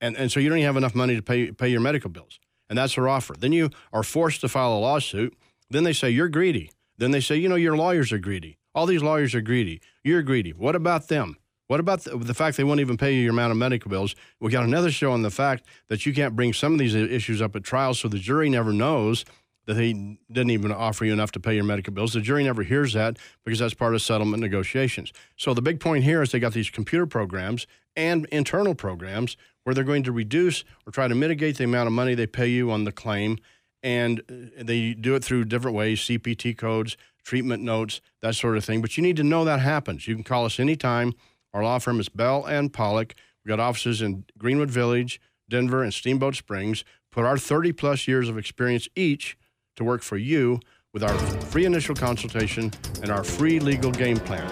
and 0.00 0.16
and 0.16 0.32
so 0.32 0.40
you 0.40 0.48
don't 0.48 0.58
even 0.58 0.66
have 0.66 0.76
enough 0.76 0.94
money 0.94 1.14
to 1.14 1.22
pay 1.22 1.52
pay 1.52 1.68
your 1.68 1.80
medical 1.80 2.10
bills, 2.10 2.40
and 2.68 2.78
that's 2.78 2.94
their 2.94 3.08
offer. 3.08 3.34
Then 3.38 3.52
you 3.52 3.70
are 3.92 4.02
forced 4.02 4.40
to 4.40 4.48
file 4.48 4.72
a 4.72 4.80
lawsuit. 4.80 5.36
Then 5.68 5.84
they 5.84 5.92
say 5.92 6.10
you're 6.10 6.28
greedy. 6.28 6.72
Then 6.96 7.10
they 7.10 7.20
say 7.20 7.36
you 7.36 7.48
know 7.48 7.54
your 7.54 7.76
lawyers 7.76 8.10
are 8.12 8.18
greedy. 8.18 8.58
All 8.74 8.86
these 8.86 9.02
lawyers 9.02 9.34
are 9.34 9.40
greedy. 9.40 9.80
You're 10.02 10.22
greedy. 10.22 10.52
What 10.52 10.74
about 10.74 11.08
them? 11.08 11.36
What 11.66 11.80
about 11.80 12.04
the, 12.04 12.16
the, 12.18 12.34
fact 12.34 12.58
they 12.58 12.64
won't 12.64 12.80
even 12.80 12.98
pay 12.98 13.14
you 13.14 13.22
your 13.22 13.30
amount 13.32 13.52
of 13.52 13.56
medical 13.56 13.90
bills? 13.90 14.14
We 14.38 14.50
got 14.50 14.64
another 14.64 14.90
show 14.90 15.12
on 15.12 15.22
the 15.22 15.30
fact 15.30 15.64
that 15.88 16.04
you 16.04 16.12
can't 16.12 16.36
bring 16.36 16.52
some 16.52 16.74
of 16.74 16.78
these 16.78 16.94
issues 16.94 17.40
up 17.40 17.56
at 17.56 17.64
trial, 17.64 17.94
so 17.94 18.06
the 18.06 18.18
jury 18.18 18.50
never 18.50 18.72
knows 18.72 19.24
that 19.66 19.76
he 19.76 20.18
didn't 20.30 20.50
even 20.50 20.72
offer 20.72 21.04
you 21.04 21.12
enough 21.12 21.32
to 21.32 21.40
pay 21.40 21.54
your 21.54 21.64
medical 21.64 21.92
bills. 21.92 22.12
The 22.12 22.20
jury 22.20 22.44
never 22.44 22.62
hears 22.62 22.92
that 22.92 23.18
because 23.44 23.58
that's 23.58 23.74
part 23.74 23.94
of 23.94 24.02
settlement 24.02 24.42
negotiations. 24.42 25.12
So 25.36 25.54
the 25.54 25.62
big 25.62 25.80
point 25.80 26.04
here 26.04 26.22
is 26.22 26.32
they 26.32 26.40
got 26.40 26.52
these 26.52 26.70
computer 26.70 27.06
programs 27.06 27.66
and 27.96 28.26
internal 28.26 28.74
programs 28.74 29.36
where 29.62 29.74
they're 29.74 29.84
going 29.84 30.02
to 30.02 30.12
reduce 30.12 30.64
or 30.86 30.92
try 30.92 31.08
to 31.08 31.14
mitigate 31.14 31.58
the 31.58 31.64
amount 31.64 31.86
of 31.86 31.92
money 31.92 32.14
they 32.14 32.26
pay 32.26 32.48
you 32.48 32.70
on 32.70 32.84
the 32.84 32.92
claim. 32.92 33.38
And 33.82 34.20
uh, 34.30 34.62
they 34.62 34.94
do 34.94 35.14
it 35.14 35.24
through 35.24 35.46
different 35.46 35.76
ways 35.76 36.00
CPT 36.00 36.56
codes, 36.56 36.96
treatment 37.22 37.62
notes, 37.62 38.00
that 38.22 38.34
sort 38.34 38.56
of 38.56 38.64
thing. 38.64 38.80
But 38.80 38.96
you 38.96 39.02
need 39.02 39.16
to 39.16 39.24
know 39.24 39.44
that 39.44 39.60
happens. 39.60 40.06
You 40.06 40.14
can 40.14 40.24
call 40.24 40.44
us 40.44 40.58
anytime. 40.58 41.14
Our 41.52 41.62
law 41.62 41.78
firm 41.78 42.00
is 42.00 42.08
Bell 42.08 42.44
and 42.44 42.72
Pollock. 42.72 43.14
We've 43.44 43.50
got 43.50 43.60
offices 43.60 44.02
in 44.02 44.24
Greenwood 44.38 44.70
Village, 44.70 45.20
Denver, 45.48 45.82
and 45.82 45.92
Steamboat 45.92 46.34
Springs. 46.34 46.84
Put 47.12 47.24
our 47.24 47.38
30 47.38 47.72
plus 47.72 48.08
years 48.08 48.28
of 48.28 48.36
experience 48.36 48.88
each 48.96 49.36
to 49.76 49.84
work 49.84 50.02
for 50.02 50.16
you 50.16 50.60
with 50.92 51.02
our 51.02 51.16
free 51.46 51.64
initial 51.66 51.94
consultation 51.94 52.72
and 53.02 53.10
our 53.10 53.24
free 53.24 53.58
legal 53.58 53.90
game 53.90 54.16
plan. 54.16 54.46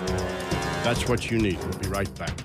That's 0.84 1.08
what 1.08 1.30
you 1.30 1.38
need. 1.38 1.58
We'll 1.58 1.78
be 1.78 1.88
right 1.88 2.12
back. 2.18 2.36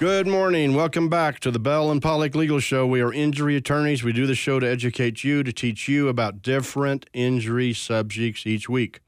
Good 0.00 0.26
morning. 0.26 0.74
Welcome 0.74 1.10
back 1.10 1.40
to 1.40 1.50
the 1.50 1.58
Bell 1.58 1.90
and 1.90 2.00
Pollock 2.00 2.34
Legal 2.34 2.58
Show. 2.58 2.86
We 2.86 3.02
are 3.02 3.12
injury 3.12 3.54
attorneys. 3.54 4.02
We 4.02 4.14
do 4.14 4.26
the 4.26 4.34
show 4.34 4.58
to 4.58 4.66
educate 4.66 5.24
you, 5.24 5.42
to 5.42 5.52
teach 5.52 5.88
you 5.88 6.08
about 6.08 6.40
different 6.40 7.04
injury 7.12 7.74
subjects 7.74 8.46
each 8.46 8.66
week. 8.66 9.00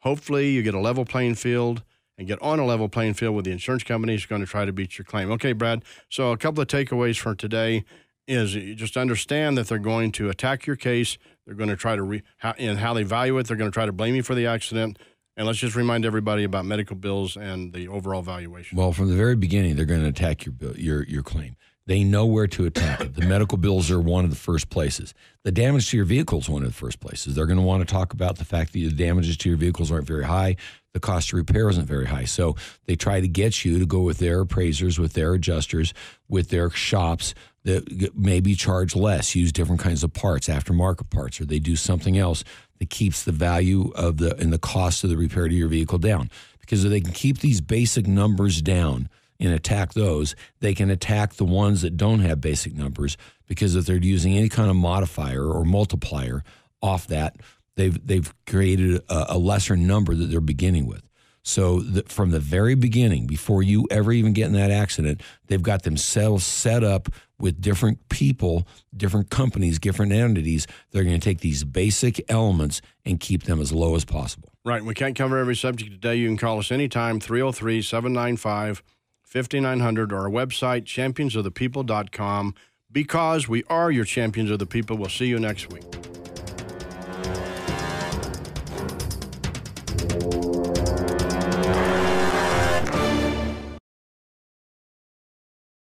Hopefully, 0.00 0.50
you 0.50 0.64
get 0.64 0.74
a 0.74 0.80
level 0.80 1.04
playing 1.04 1.36
field 1.36 1.84
and 2.18 2.26
get 2.26 2.40
on 2.42 2.58
a 2.58 2.66
level 2.66 2.88
playing 2.88 3.14
field 3.14 3.36
with 3.36 3.44
the 3.44 3.52
insurance 3.52 3.84
company 3.84 4.12
who's 4.12 4.26
going 4.26 4.40
to 4.40 4.46
try 4.46 4.64
to 4.64 4.72
beat 4.72 4.98
your 4.98 5.04
claim. 5.04 5.30
Okay, 5.32 5.52
Brad. 5.52 5.84
So 6.10 6.32
a 6.32 6.36
couple 6.36 6.60
of 6.60 6.68
takeaways 6.68 7.18
for 7.18 7.34
today 7.34 7.84
is 8.26 8.52
just 8.76 8.96
understand 8.96 9.56
that 9.56 9.68
they're 9.68 9.78
going 9.78 10.12
to 10.12 10.28
attack 10.28 10.66
your 10.66 10.76
case. 10.76 11.16
They're 11.46 11.54
going 11.54 11.70
to 11.70 11.76
try 11.76 11.96
to 11.96 12.02
re, 12.02 12.22
how, 12.38 12.54
and 12.58 12.78
how 12.78 12.92
they 12.92 13.04
value 13.04 13.38
it. 13.38 13.46
They're 13.46 13.56
going 13.56 13.70
to 13.70 13.74
try 13.74 13.86
to 13.86 13.92
blame 13.92 14.14
you 14.14 14.22
for 14.22 14.34
the 14.34 14.46
accident. 14.46 14.98
And 15.36 15.46
let's 15.46 15.60
just 15.60 15.76
remind 15.76 16.04
everybody 16.04 16.42
about 16.42 16.64
medical 16.64 16.96
bills 16.96 17.36
and 17.36 17.72
the 17.72 17.86
overall 17.86 18.22
valuation. 18.22 18.76
Well, 18.76 18.92
from 18.92 19.08
the 19.08 19.14
very 19.16 19.36
beginning, 19.36 19.76
they're 19.76 19.86
going 19.86 20.02
to 20.02 20.08
attack 20.08 20.44
your 20.44 20.52
bill, 20.52 20.76
your 20.76 21.04
your 21.04 21.22
claim. 21.22 21.56
They 21.88 22.04
know 22.04 22.26
where 22.26 22.46
to 22.48 22.66
attack 22.66 23.00
it. 23.00 23.14
The 23.14 23.24
medical 23.24 23.56
bills 23.56 23.90
are 23.90 23.98
one 23.98 24.22
of 24.22 24.28
the 24.28 24.36
first 24.36 24.68
places. 24.68 25.14
The 25.44 25.50
damage 25.50 25.88
to 25.88 25.96
your 25.96 26.04
vehicle 26.04 26.38
is 26.38 26.46
one 26.46 26.60
of 26.60 26.68
the 26.68 26.74
first 26.74 27.00
places. 27.00 27.34
They're 27.34 27.46
going 27.46 27.58
to 27.58 27.64
want 27.64 27.80
to 27.80 27.90
talk 27.90 28.12
about 28.12 28.36
the 28.36 28.44
fact 28.44 28.74
that 28.74 28.78
the 28.78 28.90
damages 28.90 29.38
to 29.38 29.48
your 29.48 29.56
vehicles 29.56 29.90
aren't 29.90 30.06
very 30.06 30.24
high. 30.24 30.56
The 30.92 31.00
cost 31.00 31.32
of 31.32 31.38
repair 31.38 31.66
isn't 31.70 31.86
very 31.86 32.04
high. 32.04 32.26
So 32.26 32.56
they 32.84 32.94
try 32.94 33.22
to 33.22 33.26
get 33.26 33.64
you 33.64 33.78
to 33.78 33.86
go 33.86 34.02
with 34.02 34.18
their 34.18 34.40
appraisers, 34.40 34.98
with 34.98 35.14
their 35.14 35.32
adjusters, 35.32 35.94
with 36.28 36.50
their 36.50 36.68
shops 36.68 37.32
that 37.64 38.14
maybe 38.14 38.54
charge 38.54 38.94
less, 38.94 39.34
use 39.34 39.50
different 39.50 39.80
kinds 39.80 40.04
of 40.04 40.12
parts, 40.12 40.48
aftermarket 40.48 41.08
parts, 41.08 41.40
or 41.40 41.46
they 41.46 41.58
do 41.58 41.74
something 41.74 42.18
else 42.18 42.44
that 42.80 42.90
keeps 42.90 43.24
the 43.24 43.32
value 43.32 43.92
of 43.94 44.18
the 44.18 44.36
and 44.36 44.52
the 44.52 44.58
cost 44.58 45.04
of 45.04 45.10
the 45.10 45.16
repair 45.16 45.48
to 45.48 45.54
your 45.54 45.68
vehicle 45.68 45.98
down. 45.98 46.30
Because 46.60 46.84
if 46.84 46.90
they 46.90 47.00
can 47.00 47.12
keep 47.12 47.38
these 47.38 47.62
basic 47.62 48.06
numbers 48.06 48.60
down, 48.60 49.08
and 49.40 49.52
attack 49.52 49.94
those, 49.94 50.34
they 50.60 50.74
can 50.74 50.90
attack 50.90 51.34
the 51.34 51.44
ones 51.44 51.82
that 51.82 51.96
don't 51.96 52.20
have 52.20 52.40
basic 52.40 52.74
numbers 52.74 53.16
because 53.46 53.76
if 53.76 53.86
they're 53.86 53.96
using 53.96 54.36
any 54.36 54.48
kind 54.48 54.70
of 54.70 54.76
modifier 54.76 55.44
or 55.44 55.64
multiplier 55.64 56.42
off 56.82 57.06
that, 57.08 57.36
they've 57.76 58.06
they've 58.06 58.32
created 58.46 59.02
a, 59.08 59.34
a 59.34 59.38
lesser 59.38 59.76
number 59.76 60.14
that 60.14 60.26
they're 60.26 60.40
beginning 60.40 60.86
with. 60.86 61.02
So 61.42 61.80
from 62.08 62.30
the 62.30 62.40
very 62.40 62.74
beginning, 62.74 63.26
before 63.26 63.62
you 63.62 63.86
ever 63.90 64.12
even 64.12 64.34
get 64.34 64.48
in 64.48 64.52
that 64.52 64.70
accident, 64.70 65.22
they've 65.46 65.62
got 65.62 65.82
themselves 65.82 66.44
set 66.44 66.84
up 66.84 67.08
with 67.38 67.58
different 67.58 68.06
people, 68.10 68.66
different 68.94 69.30
companies, 69.30 69.78
different 69.78 70.12
entities. 70.12 70.66
They're 70.90 71.04
going 71.04 71.18
to 71.18 71.24
take 71.24 71.40
these 71.40 71.64
basic 71.64 72.20
elements 72.30 72.82
and 73.06 73.18
keep 73.18 73.44
them 73.44 73.62
as 73.62 73.72
low 73.72 73.94
as 73.94 74.04
possible. 74.04 74.50
Right. 74.62 74.84
We 74.84 74.92
can't 74.92 75.16
cover 75.16 75.38
every 75.38 75.56
subject 75.56 75.90
today. 75.90 76.16
You 76.16 76.28
can 76.28 76.36
call 76.36 76.58
us 76.58 76.70
anytime, 76.70 77.18
303 77.18 77.80
795 77.80 78.82
5900 79.28 80.12
or 80.12 80.20
our 80.20 80.30
website, 80.30 80.84
championsofthepeople.com. 80.84 82.54
Because 82.90 83.48
we 83.48 83.64
are 83.64 83.90
your 83.90 84.06
champions 84.06 84.50
of 84.50 84.58
the 84.58 84.66
people. 84.66 84.96
We'll 84.96 85.10
see 85.10 85.26
you 85.26 85.38
next 85.38 85.70
week. 85.70 85.84